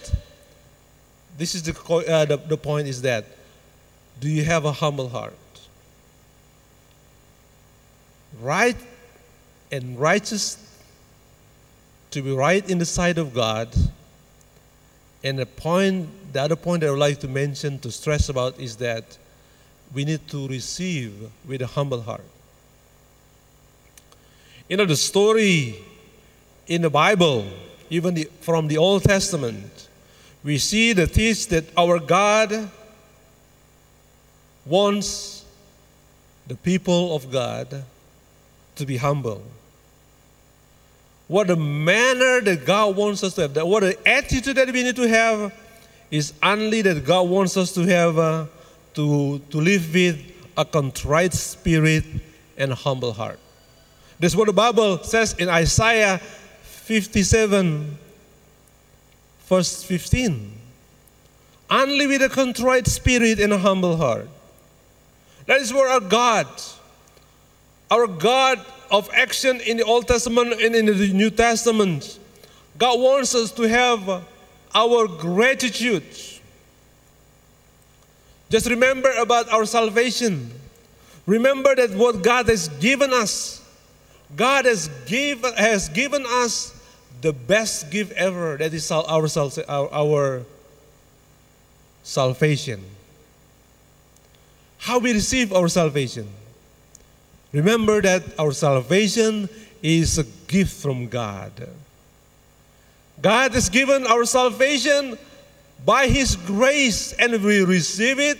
This 1.37 1.55
is 1.55 1.63
the, 1.63 1.73
uh, 1.73 2.25
the, 2.25 2.37
the 2.37 2.57
point 2.57 2.87
is 2.87 3.01
that 3.03 3.25
do 4.19 4.29
you 4.29 4.43
have 4.43 4.65
a 4.65 4.71
humble 4.71 5.09
heart? 5.09 5.33
Right 8.39 8.77
and 9.71 9.99
righteous 9.99 10.57
to 12.11 12.21
be 12.21 12.31
right 12.31 12.67
in 12.69 12.77
the 12.77 12.85
sight 12.85 13.17
of 13.17 13.33
God. 13.33 13.69
And 15.23 15.39
a 15.39 15.45
point, 15.45 16.09
the 16.31 16.41
other 16.41 16.55
point 16.55 16.83
I 16.83 16.89
would 16.89 16.99
like 16.99 17.19
to 17.19 17.27
mention 17.27 17.79
to 17.79 17.91
stress 17.91 18.29
about 18.29 18.59
is 18.59 18.77
that 18.77 19.17
we 19.93 20.05
need 20.05 20.27
to 20.29 20.47
receive 20.47 21.13
with 21.45 21.61
a 21.61 21.67
humble 21.67 22.01
heart. 22.01 22.23
You 24.69 24.77
know, 24.77 24.85
the 24.85 24.95
story 24.95 25.75
in 26.67 26.81
the 26.81 26.89
Bible, 26.89 27.45
even 27.89 28.13
the, 28.13 28.29
from 28.39 28.67
the 28.67 28.77
Old 28.77 29.03
Testament, 29.03 29.89
we 30.43 30.57
see 30.57 30.93
the 30.93 31.07
teach 31.07 31.47
that 31.47 31.65
our 31.77 31.99
God 31.99 32.69
wants 34.65 35.43
the 36.47 36.55
people 36.55 37.15
of 37.15 37.29
God 37.31 37.83
to 38.75 38.85
be 38.85 38.97
humble. 38.97 39.43
What 41.27 41.47
the 41.47 41.55
manner 41.55 42.41
that 42.41 42.65
God 42.65 42.95
wants 42.95 43.23
us 43.23 43.33
to 43.35 43.41
have, 43.41 43.53
that 43.55 43.67
what 43.67 43.81
the 43.81 44.07
attitude 44.07 44.55
that 44.55 44.71
we 44.71 44.83
need 44.83 44.95
to 44.95 45.07
have 45.07 45.53
is 46.11 46.33
only 46.43 46.81
that 46.81 47.05
God 47.05 47.29
wants 47.29 47.55
us 47.55 47.73
to 47.73 47.81
have 47.87 48.19
uh, 48.19 48.45
to, 48.93 49.39
to 49.49 49.57
live 49.61 49.93
with 49.93 50.21
a 50.57 50.65
contrite 50.65 51.33
spirit 51.33 52.03
and 52.57 52.73
humble 52.73 53.13
heart. 53.13 53.39
That's 54.19 54.35
what 54.35 54.47
the 54.47 54.53
Bible 54.53 55.01
says 55.03 55.33
in 55.39 55.49
Isaiah 55.49 56.19
57, 56.61 57.97
verse 59.45 59.83
15. 59.83 60.51
Only 61.69 62.05
with 62.05 62.21
a 62.21 62.29
contrite 62.29 62.85
spirit 62.87 63.39
and 63.39 63.53
a 63.53 63.57
humble 63.57 63.95
heart. 63.95 64.27
That 65.45 65.61
is 65.61 65.73
where 65.73 65.89
our 65.89 66.01
God, 66.01 66.47
our 67.89 68.05
God 68.05 68.63
of 68.91 69.09
action 69.13 69.61
in 69.61 69.77
the 69.77 69.85
Old 69.85 70.07
Testament 70.07 70.61
and 70.61 70.75
in 70.75 70.85
the 70.85 71.13
New 71.13 71.29
Testament, 71.29 72.19
God 72.77 72.99
wants 72.99 73.33
us 73.33 73.51
to 73.53 73.63
have 73.63 74.23
our 74.73 75.07
gratitude. 75.07 76.03
Just 78.49 78.69
remember 78.69 79.11
about 79.13 79.49
our 79.49 79.65
salvation. 79.65 80.51
Remember 81.25 81.75
that 81.75 81.91
what 81.91 82.21
God 82.21 82.47
has 82.49 82.67
given 82.79 83.13
us. 83.13 83.61
God 84.35 84.65
has, 84.65 84.89
give, 85.05 85.43
has 85.57 85.89
given 85.89 86.25
us 86.27 86.73
the 87.21 87.33
best 87.33 87.91
gift 87.91 88.11
ever 88.13 88.57
that 88.57 88.73
is 88.73 88.89
our, 88.91 89.03
our, 89.05 89.93
our 89.93 90.45
salvation. 92.03 92.83
How 94.79 94.99
we 94.99 95.13
receive 95.13 95.53
our 95.53 95.67
salvation. 95.67 96.27
Remember 97.53 98.01
that 98.01 98.23
our 98.39 98.51
salvation 98.51 99.47
is 99.83 100.17
a 100.17 100.23
gift 100.47 100.81
from 100.81 101.07
God. 101.07 101.51
God 103.21 103.53
has 103.53 103.69
given 103.69 104.07
our 104.07 104.25
salvation 104.25 105.17
by 105.85 106.07
His 106.07 106.35
grace, 106.35 107.13
and 107.13 107.43
we 107.43 107.63
receive 107.63 108.19
it 108.19 108.37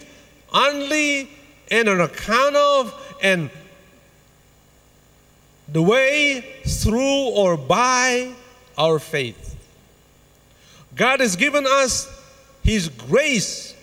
only 0.54 1.30
and 1.70 1.88
on 1.88 2.02
account 2.02 2.56
of 2.56 3.18
and 3.22 3.50
the 5.68 5.82
way 5.82 6.62
through 6.66 7.30
or 7.30 7.56
by 7.58 8.34
our 8.78 9.00
faith. 9.00 9.56
God 10.96 11.20
has 11.20 11.36
given 11.36 11.66
us 11.66 12.10
His 12.64 12.90
grace, 12.90 13.76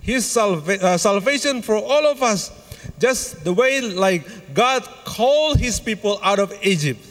His 0.00 0.26
salva- 0.26 0.82
uh, 0.82 0.98
salvation 0.98 1.62
for 1.62 1.76
all 1.76 2.06
of 2.06 2.22
us, 2.22 2.50
just 2.98 3.44
the 3.44 3.52
way 3.52 3.80
like 3.80 4.54
God 4.54 4.82
called 5.04 5.60
His 5.60 5.78
people 5.78 6.18
out 6.22 6.38
of 6.38 6.52
Egypt. 6.62 7.07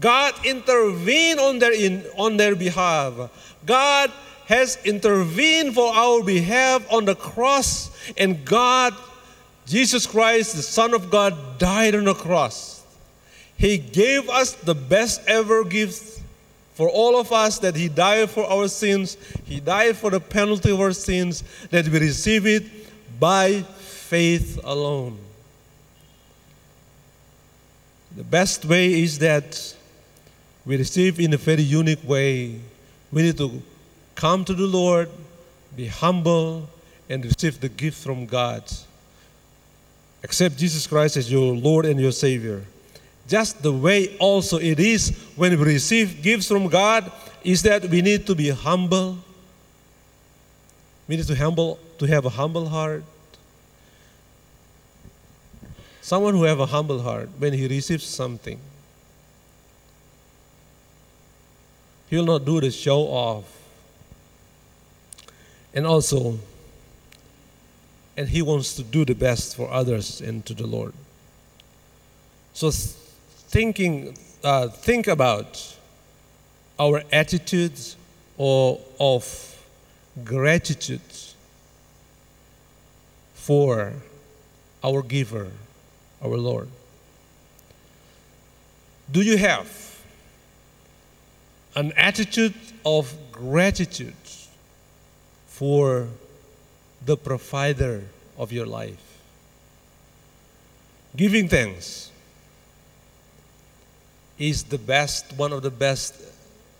God 0.00 0.34
intervened 0.44 1.40
on 1.40 1.58
their, 1.58 1.72
in, 1.72 2.04
on 2.16 2.36
their 2.36 2.56
behalf. 2.56 3.30
God 3.64 4.12
has 4.46 4.78
intervened 4.84 5.74
for 5.74 5.94
our 5.94 6.22
behalf 6.22 6.90
on 6.92 7.04
the 7.04 7.14
cross, 7.14 7.90
and 8.18 8.44
God, 8.44 8.94
Jesus 9.66 10.06
Christ, 10.06 10.56
the 10.56 10.62
Son 10.62 10.94
of 10.94 11.10
God, 11.10 11.58
died 11.58 11.94
on 11.94 12.04
the 12.04 12.14
cross. 12.14 12.84
He 13.56 13.78
gave 13.78 14.28
us 14.28 14.52
the 14.52 14.74
best 14.74 15.22
ever 15.26 15.64
gift 15.64 16.20
for 16.74 16.88
all 16.88 17.18
of 17.18 17.32
us 17.32 17.60
that 17.60 17.76
He 17.76 17.88
died 17.88 18.30
for 18.30 18.44
our 18.44 18.68
sins. 18.68 19.16
He 19.44 19.60
died 19.60 19.96
for 19.96 20.10
the 20.10 20.20
penalty 20.20 20.72
of 20.72 20.80
our 20.80 20.92
sins, 20.92 21.44
that 21.70 21.88
we 21.88 22.00
receive 22.00 22.46
it 22.46 22.64
by 23.18 23.62
faith 23.62 24.60
alone. 24.64 25.18
The 28.16 28.24
best 28.24 28.64
way 28.64 29.02
is 29.02 29.18
that 29.20 29.74
we 30.66 30.76
receive 30.76 31.20
in 31.20 31.32
a 31.34 31.36
very 31.36 31.62
unique 31.62 32.02
way. 32.06 32.60
We 33.12 33.22
need 33.22 33.38
to 33.38 33.62
come 34.14 34.44
to 34.44 34.54
the 34.54 34.66
Lord, 34.66 35.08
be 35.76 35.86
humble, 35.86 36.68
and 37.08 37.24
receive 37.24 37.60
the 37.60 37.68
gift 37.68 38.02
from 38.02 38.26
God. 38.26 38.64
Accept 40.22 40.56
Jesus 40.56 40.86
Christ 40.86 41.16
as 41.16 41.30
your 41.30 41.54
Lord 41.54 41.84
and 41.84 42.00
your 42.00 42.12
Savior. 42.12 42.64
Just 43.28 43.62
the 43.62 43.72
way 43.72 44.16
also 44.18 44.58
it 44.58 44.80
is 44.80 45.10
when 45.36 45.58
we 45.58 45.64
receive 45.64 46.22
gifts 46.22 46.48
from 46.48 46.68
God 46.68 47.10
is 47.42 47.62
that 47.62 47.84
we 47.84 48.00
need 48.00 48.26
to 48.26 48.34
be 48.34 48.50
humble. 48.50 49.18
We 51.08 51.16
need 51.16 51.26
to 51.26 51.34
humble 51.34 51.78
to 51.98 52.06
have 52.06 52.24
a 52.24 52.30
humble 52.30 52.68
heart. 52.68 53.04
Someone 56.00 56.34
who 56.34 56.44
have 56.44 56.60
a 56.60 56.66
humble 56.66 57.00
heart 57.02 57.30
when 57.38 57.52
he 57.52 57.66
receives 57.66 58.04
something, 58.04 58.60
he 62.08 62.16
will 62.16 62.24
not 62.26 62.44
do 62.44 62.60
the 62.60 62.70
show 62.70 63.00
off. 63.00 63.44
And 65.72 65.86
also, 65.86 66.38
and 68.16 68.28
he 68.28 68.42
wants 68.42 68.74
to 68.76 68.82
do 68.82 69.04
the 69.04 69.14
best 69.14 69.56
for 69.56 69.70
others 69.70 70.20
and 70.20 70.44
to 70.46 70.54
the 70.54 70.66
Lord. 70.66 70.92
So 72.52 72.70
thinking, 72.70 74.16
uh, 74.42 74.68
think 74.68 75.08
about 75.08 75.76
our 76.78 77.02
attitudes, 77.12 77.96
or 78.36 78.80
of 78.98 79.64
gratitude 80.24 81.00
for 83.34 83.92
our 84.82 85.02
giver, 85.02 85.50
our 86.22 86.36
Lord? 86.36 86.68
Do 89.10 89.22
you 89.22 89.36
have 89.36 89.83
an 91.74 91.92
attitude 91.96 92.54
of 92.84 93.14
gratitude 93.32 94.14
for 95.46 96.08
the 97.04 97.16
provider 97.16 98.04
of 98.38 98.52
your 98.52 98.66
life? 98.66 99.20
Giving 101.16 101.48
thanks 101.48 102.10
is 104.38 104.64
the 104.64 104.78
best, 104.78 105.32
one 105.36 105.52
of 105.52 105.62
the 105.62 105.70
best 105.70 106.14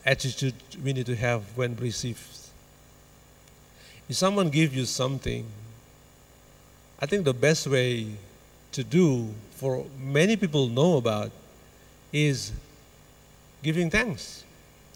attitude 0.05 0.55
we 0.83 0.93
need 0.93 1.07
to 1.07 1.17
have 1.17 1.43
when 1.57 1.77
received. 1.77 2.21
If 4.09 4.17
someone 4.17 4.51
gives 4.51 4.75
you 4.75 4.85
something, 4.85 5.47
I 7.01 7.07
think 7.07 7.25
the 7.25 7.35
best 7.35 7.67
way 7.67 8.09
to 8.73 8.85
do 8.85 9.33
for 9.53 9.87
many 9.99 10.37
people 10.37 10.69
know 10.69 10.97
about 10.97 11.31
is 12.13 12.53
giving 13.63 13.91
thanks. 13.91 14.44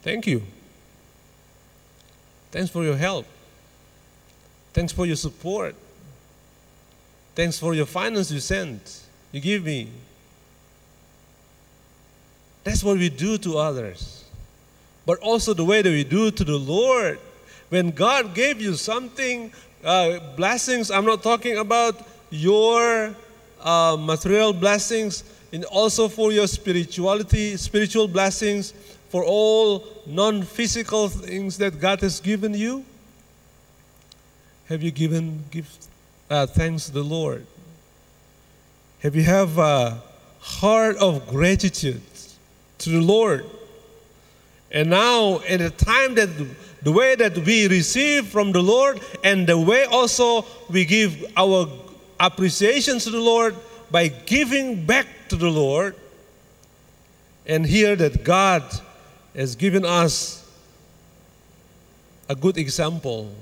Thank 0.09 0.27
you. 0.27 0.41
Thanks 2.51 2.71
for 2.71 2.83
your 2.83 2.97
help. 2.97 3.27
Thanks 4.73 4.91
for 4.91 5.05
your 5.05 5.17
support. 5.17 5.75
Thanks 7.35 7.59
for 7.59 7.75
your 7.75 7.85
finance 7.85 8.31
you 8.31 8.41
sent. 8.41 9.03
You 9.33 9.43
give 9.43 9.65
me. 9.65 9.91
That's 12.65 12.83
what 12.83 12.97
we 12.97 13.11
do 13.11 13.37
to 13.37 13.59
others. 13.59 14.25
But 15.05 15.19
also 15.19 15.53
the 15.53 15.67
way 15.67 15.83
that 15.83 15.91
we 15.91 16.05
do 16.05 16.31
to 16.31 16.43
the 16.43 16.57
Lord. 16.57 17.19
When 17.69 17.91
God 17.91 18.35
gave 18.35 18.63
you 18.63 18.77
something, 18.77 19.53
uh, 19.85 20.21
blessings, 20.37 20.91
I'm 20.91 21.05
not 21.05 21.23
talking 21.23 21.59
about 21.59 22.09
your 22.31 23.15
uh, 23.61 23.95
material 24.01 24.55
blessings, 24.55 25.23
and 25.53 25.67
also 25.67 26.09
for 26.09 26.33
your 26.33 26.47
spirituality, 26.47 27.59
spiritual 27.59 28.09
blessings, 28.09 28.73
for 29.09 29.25
all 29.25 29.87
non 30.07 30.43
physical 30.43 31.09
things 31.09 31.59
that 31.59 31.81
God 31.81 32.01
has 32.01 32.21
given 32.21 32.55
you. 32.55 32.85
Have 34.69 34.83
you 34.83 34.91
given 34.91 35.45
give, 35.51 35.69
uh, 36.29 36.47
thanks 36.47 36.87
to 36.87 36.93
the 36.93 37.03
Lord? 37.03 37.47
Have 39.01 39.17
you 39.17 39.23
have 39.23 39.59
a 39.59 40.03
heart 40.41 40.97
of 40.97 41.27
gratitude 41.29 42.03
to 42.79 42.91
the 42.91 43.01
Lord? 43.01 43.47
And 44.71 44.91
now, 44.91 45.39
in 45.39 45.61
the 45.61 45.71
time 45.71 46.15
that 46.17 46.29
the 46.83 46.93
way 46.93 47.15
that 47.15 47.39
we 47.39 47.67
receive 47.67 48.27
from 48.27 48.53
the 48.53 48.63
Lord, 48.63 49.01
and 49.25 49.47
the 49.47 49.59
way 49.59 49.85
also 49.85 50.45
we 50.69 50.85
give 50.85 51.25
our 51.37 51.69
appreciation 52.21 52.99
to 52.99 53.11
the 53.11 53.21
Lord 53.21 53.57
by 53.91 54.09
giving 54.09 54.85
back 54.85 55.07
to 55.29 55.37
the 55.37 55.49
Lord, 55.49 55.95
and 57.47 57.65
hear 57.65 57.97
that 57.97 58.23
God 58.23 58.63
has 59.39 59.55
given 59.55 59.85
us 59.85 60.45
a 62.29 62.35
good 62.35 62.59
example 62.59 63.33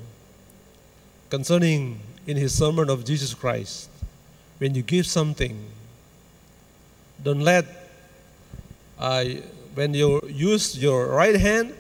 concerning 1.31 1.99
in 2.27 2.37
his 2.37 2.55
sermon 2.55 2.91
of 2.91 3.03
Jesus 3.05 3.33
Christ. 3.33 3.89
When 4.59 4.75
you 4.75 4.83
give 4.83 5.07
something, 5.07 5.59
don't 7.23 7.41
let 7.41 7.65
uh, 8.99 9.25
when 9.75 9.95
you 9.95 10.21
use 10.29 10.79
your 10.79 11.07
right 11.07 11.37
hand, 11.37 11.75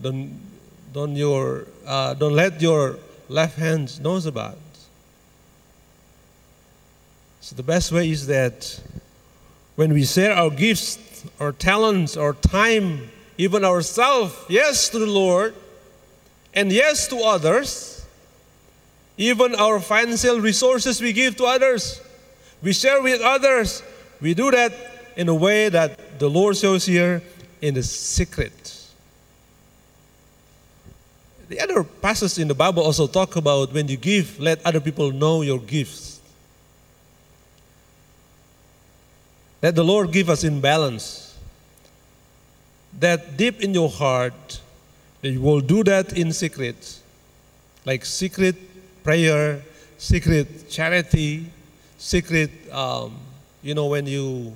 don't 0.00 0.40
don't 0.94 1.14
your 1.14 1.66
uh, 1.86 2.14
don't 2.14 2.34
let 2.34 2.62
your 2.62 2.98
left 3.28 3.58
hand 3.58 4.00
knows 4.02 4.24
about. 4.24 4.58
So 7.42 7.54
the 7.54 7.62
best 7.62 7.92
way 7.92 8.10
is 8.10 8.26
that 8.28 8.80
when 9.76 9.92
we 9.92 10.04
share 10.06 10.32
our 10.32 10.50
gifts, 10.50 11.24
our 11.38 11.52
talents, 11.52 12.16
our 12.16 12.32
time, 12.32 13.10
even 13.38 13.64
ourselves, 13.64 14.34
yes 14.48 14.88
to 14.90 14.98
the 14.98 15.06
Lord, 15.06 15.54
and 16.52 16.72
yes 16.72 17.06
to 17.08 17.18
others, 17.18 18.04
even 19.16 19.54
our 19.54 19.80
financial 19.80 20.40
resources 20.40 21.00
we 21.00 21.12
give 21.12 21.36
to 21.36 21.44
others, 21.44 22.00
we 22.62 22.72
share 22.72 23.00
with 23.00 23.20
others. 23.20 23.82
We 24.20 24.34
do 24.34 24.50
that 24.50 24.72
in 25.16 25.28
a 25.28 25.34
way 25.34 25.68
that 25.68 26.18
the 26.18 26.28
Lord 26.28 26.56
shows 26.56 26.84
here 26.84 27.22
in 27.62 27.74
the 27.74 27.82
secret. 27.82 28.74
The 31.48 31.60
other 31.60 31.82
passages 31.82 32.38
in 32.38 32.48
the 32.48 32.54
Bible 32.54 32.82
also 32.82 33.06
talk 33.06 33.36
about 33.36 33.72
when 33.72 33.88
you 33.88 33.96
give, 33.96 34.38
let 34.38 34.64
other 34.66 34.80
people 34.80 35.12
know 35.12 35.42
your 35.42 35.58
gifts. 35.58 36.20
Let 39.62 39.74
the 39.74 39.84
Lord 39.84 40.12
give 40.12 40.28
us 40.28 40.44
in 40.44 40.60
balance. 40.60 41.27
That 42.98 43.36
deep 43.36 43.60
in 43.60 43.74
your 43.74 43.88
heart, 43.88 44.60
that 45.22 45.30
you 45.30 45.40
will 45.40 45.60
do 45.60 45.84
that 45.84 46.16
in 46.16 46.32
secret, 46.32 46.98
like 47.84 48.04
secret 48.04 48.56
prayer, 49.04 49.62
secret 49.98 50.68
charity, 50.70 51.46
secret, 51.98 52.50
um, 52.72 53.18
you 53.62 53.74
know, 53.74 53.86
when 53.86 54.06
you 54.06 54.54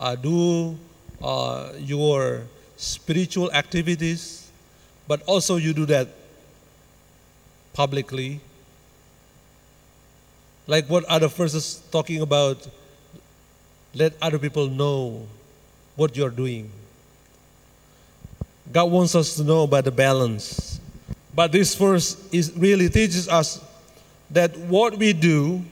uh, 0.00 0.14
do 0.14 0.78
uh, 1.22 1.72
your 1.78 2.42
spiritual 2.76 3.50
activities, 3.52 4.50
but 5.08 5.22
also 5.26 5.56
you 5.56 5.72
do 5.72 5.86
that 5.86 6.08
publicly. 7.72 8.40
Like 10.66 10.86
what 10.88 11.04
other 11.04 11.28
verses 11.28 11.82
talking 11.90 12.20
about, 12.20 12.66
let 13.94 14.14
other 14.20 14.38
people 14.38 14.68
know 14.68 15.26
what 15.94 16.16
you're 16.16 16.30
doing. 16.30 16.70
God 18.72 18.90
wants 18.90 19.14
us 19.14 19.36
to 19.36 19.44
know 19.44 19.62
about 19.62 19.84
the 19.84 19.90
balance. 19.90 20.80
But 21.34 21.52
this 21.52 21.74
verse 21.74 22.16
is 22.32 22.52
really 22.56 22.88
teaches 22.88 23.28
us 23.28 23.62
that 24.30 24.56
what 24.56 24.96
we 24.98 25.12
do 25.12 25.62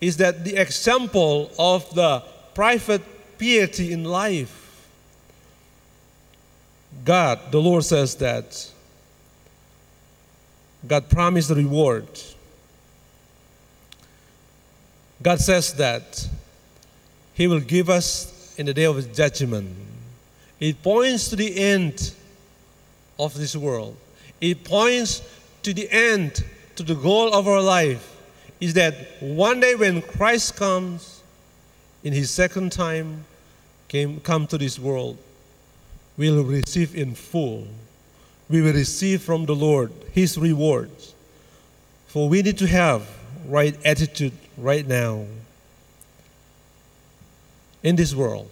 is 0.00 0.16
that 0.18 0.44
the 0.44 0.56
example 0.56 1.50
of 1.58 1.88
the 1.94 2.22
private 2.54 3.02
piety 3.38 3.92
in 3.92 4.04
life. 4.04 4.88
God, 7.04 7.38
the 7.50 7.60
Lord 7.60 7.84
says 7.84 8.14
that 8.16 8.70
God 10.86 11.08
promised 11.08 11.48
the 11.48 11.54
reward. 11.54 12.08
God 15.22 15.40
says 15.40 15.72
that 15.74 16.28
He 17.34 17.46
will 17.46 17.60
give 17.60 17.90
us 17.90 18.54
in 18.58 18.66
the 18.66 18.74
day 18.74 18.84
of 18.84 18.96
His 18.96 19.06
judgment. 19.06 19.74
It 20.60 20.82
points 20.82 21.28
to 21.30 21.36
the 21.36 21.56
end 21.56 22.12
of 23.18 23.34
this 23.34 23.56
world. 23.56 23.96
It 24.40 24.64
points 24.64 25.22
to 25.62 25.74
the 25.74 25.90
end, 25.90 26.44
to 26.76 26.82
the 26.82 26.94
goal 26.94 27.34
of 27.34 27.48
our 27.48 27.60
life, 27.60 28.16
is 28.60 28.74
that 28.74 28.94
one 29.20 29.60
day 29.60 29.74
when 29.74 30.02
Christ 30.02 30.56
comes 30.56 31.22
in 32.04 32.12
His 32.12 32.30
second 32.30 32.72
time, 32.72 33.24
came 33.88 34.20
come 34.20 34.46
to 34.46 34.58
this 34.58 34.78
world, 34.78 35.16
we 36.16 36.30
will 36.30 36.44
receive 36.44 36.94
in 36.94 37.14
full. 37.14 37.66
We 38.48 38.62
will 38.62 38.72
receive 38.72 39.22
from 39.22 39.46
the 39.46 39.54
Lord 39.54 39.92
His 40.12 40.38
rewards. 40.38 41.14
For 42.06 42.28
we 42.28 42.42
need 42.42 42.58
to 42.58 42.66
have 42.66 43.08
right 43.46 43.76
attitude 43.84 44.32
right 44.56 44.86
now 44.86 45.26
in 47.82 47.96
this 47.96 48.14
world. 48.14 48.50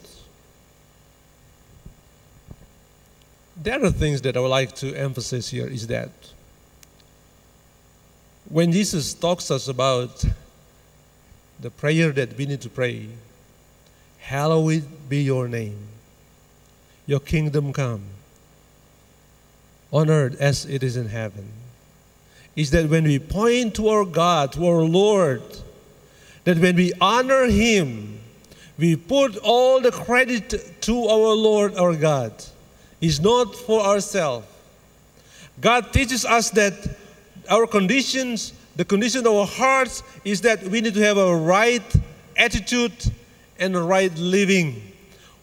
The 3.62 3.74
other 3.74 3.90
things 3.90 4.20
that 4.22 4.36
I 4.36 4.40
would 4.40 4.48
like 4.48 4.74
to 4.76 4.94
emphasize 4.94 5.48
here 5.48 5.66
is 5.66 5.86
that 5.86 6.10
when 8.48 8.70
Jesus 8.70 9.14
talks 9.14 9.50
us 9.50 9.66
about 9.66 10.24
the 11.58 11.70
prayer 11.70 12.12
that 12.12 12.36
we 12.36 12.46
need 12.46 12.60
to 12.60 12.68
pray, 12.68 13.08
hallowed 14.18 15.08
be 15.08 15.22
your 15.22 15.48
name, 15.48 15.78
your 17.06 17.20
kingdom 17.20 17.72
come 17.72 18.02
on 19.92 20.10
earth 20.10 20.36
as 20.40 20.66
it 20.66 20.82
is 20.82 20.96
in 20.96 21.08
heaven. 21.08 21.48
Is 22.54 22.70
that 22.70 22.88
when 22.88 23.04
we 23.04 23.18
point 23.18 23.74
to 23.76 23.88
our 23.88 24.04
God, 24.04 24.52
to 24.52 24.66
our 24.66 24.82
Lord, 24.82 25.42
that 26.44 26.58
when 26.58 26.76
we 26.76 26.92
honor 27.00 27.44
Him, 27.46 28.18
we 28.78 28.96
put 28.96 29.36
all 29.38 29.80
the 29.80 29.90
credit 29.90 30.82
to 30.82 31.04
our 31.06 31.34
Lord, 31.34 31.74
our 31.76 31.94
God. 31.96 32.32
It's 33.00 33.20
not 33.20 33.54
for 33.54 33.80
ourselves. 33.80 34.46
God 35.60 35.92
teaches 35.92 36.24
us 36.24 36.50
that 36.50 36.74
our 37.48 37.66
conditions, 37.66 38.52
the 38.76 38.84
condition 38.84 39.26
of 39.26 39.32
our 39.32 39.46
hearts, 39.46 40.02
is 40.24 40.40
that 40.42 40.62
we 40.64 40.80
need 40.80 40.94
to 40.94 41.00
have 41.00 41.16
a 41.16 41.34
right 41.36 41.82
attitude 42.36 42.92
and 43.58 43.74
a 43.74 43.80
right 43.80 44.14
living. 44.16 44.82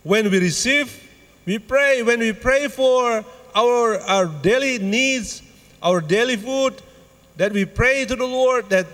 When 0.04 0.30
we 0.30 0.39
receive, 0.39 0.99
we 1.45 1.60
pray. 1.60 2.04
When 2.04 2.20
we 2.20 2.34
pray 2.34 2.68
for 2.68 3.26
our, 3.56 3.99
our 3.99 4.26
daily 4.26 4.80
needs, 4.80 5.41
our 5.82 6.01
daily 6.01 6.36
food, 6.36 6.82
that 7.38 7.51
we 7.51 7.66
pray 7.66 8.06
to 8.06 8.16
the 8.16 8.26
Lord, 8.26 8.70
that 8.70 8.86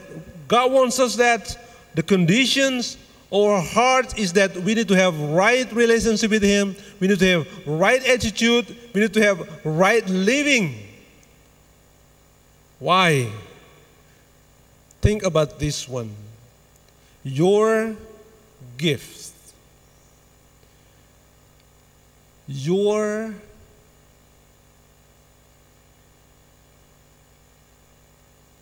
God 0.48 0.72
wants 0.72 1.00
us 1.00 1.16
that 1.18 1.58
the 1.96 2.04
conditions 2.04 2.98
our 3.32 3.62
heart 3.62 4.18
is 4.18 4.34
that 4.34 4.56
we 4.58 4.74
need 4.74 4.88
to 4.88 4.96
have 4.96 5.20
right 5.20 5.72
relationship 5.72 6.32
with 6.32 6.42
Him, 6.44 6.76
we 7.00 7.08
need 7.08 7.20
to 7.20 7.28
have 7.28 7.68
right 7.68 8.04
attitude, 8.08 8.76
we 8.94 9.02
need 9.02 9.14
to 9.14 9.22
have 9.22 9.66
right 9.66 10.08
living. 10.08 10.76
Why? 12.80 13.30
Think 15.02 15.24
about 15.24 15.60
this 15.60 15.88
one. 15.88 16.14
Your 17.24 17.96
gift, 18.78 19.34
your 22.48 23.34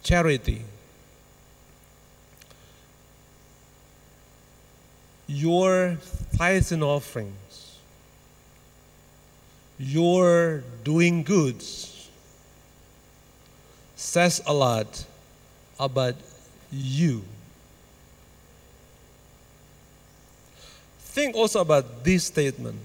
charity, 0.03 0.61
your 5.27 5.97
tithes 6.37 6.71
and 6.71 6.83
offerings, 6.83 7.77
your 9.77 10.63
doing 10.83 11.23
goods 11.23 12.09
says 13.95 14.41
a 14.45 14.53
lot 14.53 15.05
about 15.79 16.15
you. 16.71 17.23
Think 20.99 21.35
also 21.35 21.61
about 21.61 22.03
this 22.03 22.25
statement. 22.25 22.79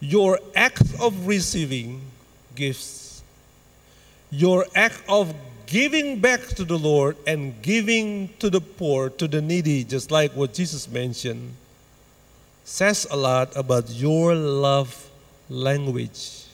Your 0.00 0.38
act 0.54 0.82
of 1.00 1.26
receiving 1.26 2.02
gifts, 2.54 3.22
your 4.30 4.66
act 4.74 5.02
of 5.08 5.34
giving 5.66 6.20
back 6.20 6.40
to 6.56 6.64
the 6.64 6.78
Lord 6.78 7.16
and 7.26 7.60
giving 7.62 8.30
to 8.38 8.50
the 8.50 8.60
poor, 8.60 9.10
to 9.10 9.28
the 9.28 9.40
needy, 9.40 9.84
just 9.84 10.10
like 10.10 10.32
what 10.32 10.54
Jesus 10.54 10.88
mentioned, 10.88 11.54
says 12.64 13.06
a 13.10 13.16
lot 13.16 13.54
about 13.56 13.90
your 13.90 14.34
love 14.34 15.10
language. 15.48 16.44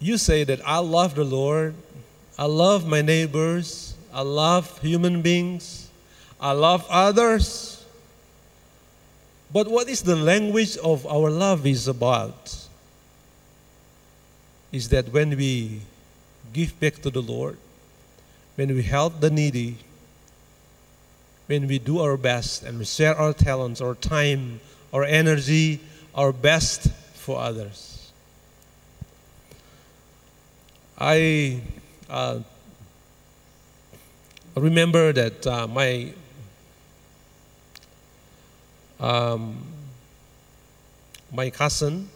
You 0.00 0.18
say 0.18 0.44
that 0.44 0.60
I 0.66 0.78
love 0.78 1.14
the 1.14 1.24
Lord, 1.24 1.74
I 2.38 2.46
love 2.46 2.86
my 2.86 3.00
neighbors, 3.00 3.94
I 4.12 4.22
love 4.22 4.78
human 4.80 5.22
beings, 5.22 5.88
I 6.40 6.52
love 6.52 6.86
others. 6.90 7.84
But 9.52 9.68
what 9.68 9.88
is 9.88 10.02
the 10.02 10.16
language 10.16 10.76
of 10.78 11.06
our 11.06 11.30
love 11.30 11.66
is 11.66 11.86
about? 11.86 12.63
Is 14.74 14.88
that 14.88 15.12
when 15.12 15.36
we 15.36 15.82
give 16.52 16.80
back 16.80 17.00
to 17.02 17.10
the 17.10 17.22
Lord, 17.22 17.58
when 18.56 18.74
we 18.74 18.82
help 18.82 19.20
the 19.20 19.30
needy, 19.30 19.76
when 21.46 21.68
we 21.68 21.78
do 21.78 22.00
our 22.00 22.16
best 22.16 22.64
and 22.64 22.80
we 22.80 22.84
share 22.84 23.14
our 23.14 23.32
talents, 23.32 23.80
our 23.80 23.94
time, 23.94 24.58
our 24.92 25.04
energy, 25.04 25.78
our 26.12 26.32
best 26.32 26.90
for 27.14 27.38
others. 27.38 28.10
I 30.98 31.60
uh, 32.10 32.40
remember 34.56 35.12
that 35.12 35.46
uh, 35.46 35.68
my 35.68 36.12
um, 38.98 39.62
my 41.30 41.50
cousin 41.50 42.10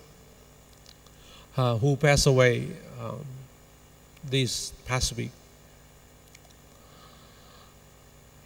uh, 1.59 1.77
who 1.77 1.97
passed 1.97 2.27
away 2.29 2.69
um, 3.03 3.19
this 4.23 4.71
past 4.87 5.15
week. 5.17 5.33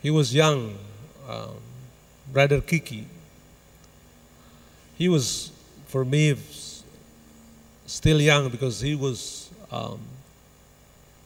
He 0.00 0.10
was 0.10 0.34
young, 0.34 0.78
um, 1.28 1.56
rather 2.32 2.62
kicky. 2.62 3.06
He 4.96 5.10
was, 5.10 5.52
for 5.86 6.06
me, 6.06 6.36
still 7.86 8.20
young 8.20 8.48
because 8.48 8.80
he 8.80 8.94
was 8.94 9.50
um, 9.70 10.00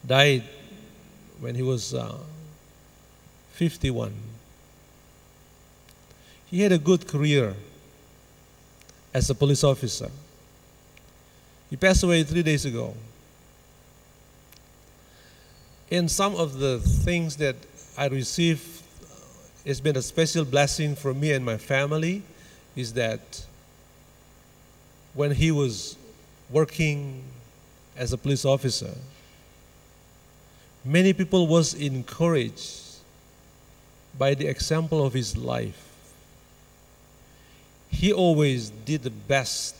died 0.04 0.42
when 1.38 1.54
he 1.54 1.62
was 1.62 1.94
uh, 1.94 2.18
51. 3.52 4.12
He 6.46 6.62
had 6.62 6.72
a 6.72 6.78
good 6.78 7.06
career 7.06 7.54
as 9.14 9.30
a 9.30 9.34
police 9.36 9.62
officer. 9.62 10.10
He 11.70 11.76
passed 11.76 12.02
away 12.02 12.22
three 12.22 12.42
days 12.42 12.64
ago. 12.64 12.94
And 15.90 16.10
some 16.10 16.34
of 16.34 16.58
the 16.58 16.78
things 16.78 17.36
that 17.36 17.56
I 17.96 18.06
received 18.06 18.82
has 19.66 19.80
been 19.80 19.96
a 19.96 20.02
special 20.02 20.44
blessing 20.44 20.94
for 20.94 21.12
me 21.12 21.32
and 21.32 21.44
my 21.44 21.56
family 21.56 22.22
is 22.76 22.92
that 22.92 23.44
when 25.14 25.32
he 25.32 25.50
was 25.50 25.96
working 26.50 27.22
as 27.96 28.12
a 28.12 28.18
police 28.18 28.44
officer, 28.44 28.94
many 30.84 31.12
people 31.12 31.46
was 31.46 31.74
encouraged 31.74 32.82
by 34.18 34.34
the 34.34 34.46
example 34.46 35.04
of 35.04 35.12
his 35.12 35.36
life. 35.36 35.82
He 37.90 38.12
always 38.12 38.70
did 38.70 39.02
the 39.02 39.10
best 39.10 39.74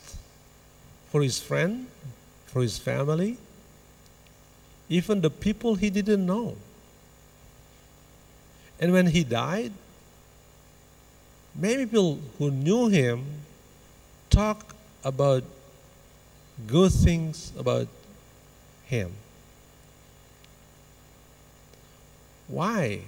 for 1.10 1.22
his 1.22 1.38
friend, 1.38 1.86
for 2.46 2.62
his 2.62 2.78
family, 2.78 3.36
even 4.88 5.20
the 5.20 5.30
people 5.30 5.74
he 5.74 5.90
didn't 5.90 6.24
know. 6.24 6.56
And 8.78 8.92
when 8.92 9.06
he 9.06 9.24
died, 9.24 9.72
many 11.54 11.86
people 11.86 12.20
who 12.38 12.50
knew 12.50 12.88
him 12.88 13.24
talk 14.30 14.74
about 15.02 15.44
good 16.66 16.92
things 16.92 17.52
about 17.58 17.88
him. 18.86 19.12
Why? 22.48 23.00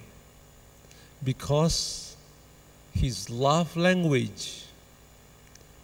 Because 1.22 2.16
his 2.92 3.30
love 3.30 3.76
language 3.76 4.64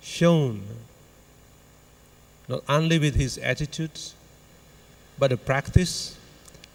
shown 0.02 0.62
not 2.48 2.62
only 2.68 2.98
with 2.98 3.14
his 3.14 3.38
attitudes, 3.38 4.14
but 5.18 5.30
the 5.30 5.36
practice 5.36 6.16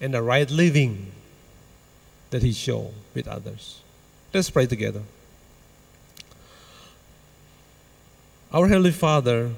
and 0.02 0.14
the 0.14 0.22
right 0.22 0.50
living 0.50 1.12
that 2.32 2.42
he 2.42 2.52
showed 2.52 2.94
with 3.14 3.28
others. 3.28 3.82
Let's 4.34 4.50
pray 4.50 4.66
together. 4.66 5.02
Our 8.52 8.68
Heavenly 8.68 8.92
Father, 8.92 9.52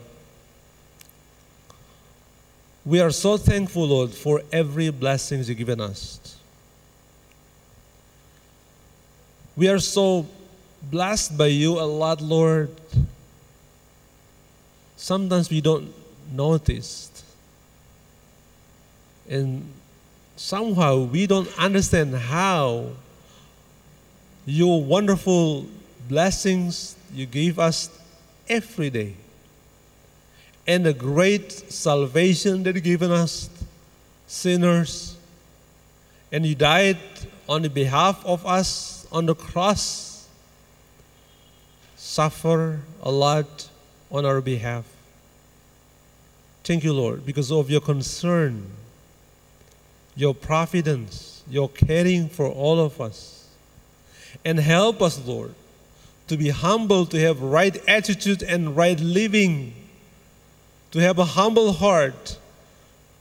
we 2.85 2.99
are 2.99 3.11
so 3.11 3.37
thankful, 3.37 3.87
Lord, 3.87 4.11
for 4.11 4.41
every 4.51 4.89
blessing 4.89 5.43
you've 5.43 5.57
given 5.57 5.79
us. 5.79 6.37
We 9.55 9.69
are 9.69 9.79
so 9.79 10.25
blessed 10.81 11.37
by 11.37 11.47
you 11.47 11.79
a 11.79 11.85
lot, 11.85 12.21
Lord. 12.21 12.71
Sometimes 14.95 15.49
we 15.49 15.61
don't 15.61 15.93
noticed. 16.31 17.23
And 19.29 19.71
somehow 20.35 21.03
we 21.03 21.27
don't 21.27 21.49
understand 21.59 22.15
how 22.15 22.89
your 24.45 24.83
wonderful 24.83 25.65
blessings 26.09 26.95
you 27.13 27.25
give 27.25 27.59
us 27.59 27.89
every 28.49 28.89
day 28.89 29.15
and 30.67 30.85
the 30.85 30.93
great 30.93 31.51
salvation 31.51 32.63
that 32.63 32.75
you've 32.75 32.83
given 32.83 33.11
us, 33.11 33.49
sinners, 34.27 35.15
and 36.31 36.45
you 36.45 36.55
died 36.55 36.97
on 37.49 37.61
the 37.63 37.69
behalf 37.69 38.25
of 38.25 38.45
us 38.45 39.05
on 39.11 39.25
the 39.25 39.35
cross, 39.35 40.27
suffer 41.97 42.79
a 43.01 43.11
lot 43.11 43.67
on 44.09 44.25
our 44.25 44.39
behalf. 44.41 44.85
Thank 46.63 46.83
you, 46.83 46.93
Lord, 46.93 47.25
because 47.25 47.51
of 47.51 47.69
your 47.69 47.81
concern, 47.81 48.67
your 50.15 50.35
providence, 50.35 51.43
your 51.49 51.69
caring 51.69 52.29
for 52.29 52.47
all 52.47 52.79
of 52.79 53.01
us. 53.01 53.47
And 54.45 54.59
help 54.59 55.01
us, 55.01 55.25
Lord, 55.25 55.53
to 56.27 56.37
be 56.37 56.49
humble, 56.49 57.05
to 57.07 57.19
have 57.19 57.41
right 57.41 57.77
attitude 57.87 58.43
and 58.43 58.75
right 58.75 58.99
living, 58.99 59.73
to 60.91 60.99
have 60.99 61.19
a 61.19 61.25
humble 61.25 61.73
heart, 61.73 62.37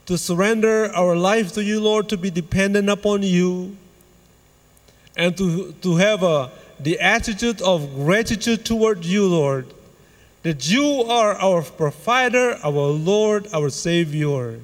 to 0.06 0.18
surrender 0.18 0.92
our 0.94 1.16
life 1.16 1.52
to 1.54 1.64
you, 1.64 1.80
Lord, 1.80 2.08
to 2.10 2.16
be 2.16 2.30
dependent 2.30 2.88
upon 2.88 3.22
you, 3.22 3.76
and 5.16 5.36
to, 5.38 5.72
to 5.82 5.96
have 5.96 6.22
a, 6.22 6.50
the 6.78 7.00
attitude 7.00 7.60
of 7.62 7.94
gratitude 7.94 8.64
toward 8.64 9.04
you, 9.04 9.26
Lord, 9.26 9.66
that 10.42 10.70
you 10.70 11.02
are 11.02 11.34
our 11.34 11.62
provider, 11.62 12.58
our 12.64 12.70
Lord, 12.70 13.48
our 13.52 13.70
Savior. 13.70 14.60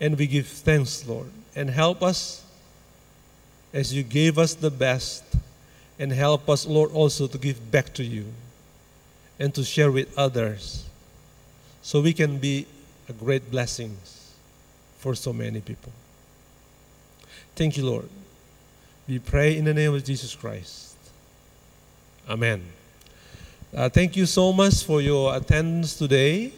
And 0.00 0.18
we 0.18 0.26
give 0.26 0.46
thanks, 0.46 1.06
Lord, 1.06 1.30
and 1.54 1.70
help 1.70 2.02
us 2.02 2.44
as 3.72 3.94
you 3.94 4.02
gave 4.02 4.38
us 4.38 4.54
the 4.54 4.70
best, 4.70 5.22
and 5.98 6.10
help 6.10 6.48
us, 6.48 6.66
Lord, 6.66 6.90
also 6.92 7.26
to 7.26 7.38
give 7.38 7.70
back 7.70 7.92
to 7.94 8.02
you 8.02 8.26
and 9.38 9.54
to 9.54 9.62
share 9.62 9.92
with 9.92 10.16
others 10.18 10.84
so 11.82 12.00
we 12.00 12.12
can 12.12 12.38
be 12.38 12.66
a 13.08 13.12
great 13.12 13.50
blessing 13.50 13.96
for 14.98 15.14
so 15.14 15.32
many 15.32 15.60
people. 15.60 15.92
Thank 17.54 17.76
you, 17.76 17.84
Lord. 17.84 18.08
We 19.08 19.18
pray 19.18 19.56
in 19.56 19.64
the 19.64 19.74
name 19.74 19.94
of 19.94 20.04
Jesus 20.04 20.34
Christ. 20.34 20.96
Amen. 22.28 22.79
Uh, 23.72 23.88
thank 23.88 24.16
you 24.16 24.26
so 24.26 24.52
much 24.52 24.82
for 24.82 25.00
your 25.00 25.36
attendance 25.36 25.94
today. 25.94 26.50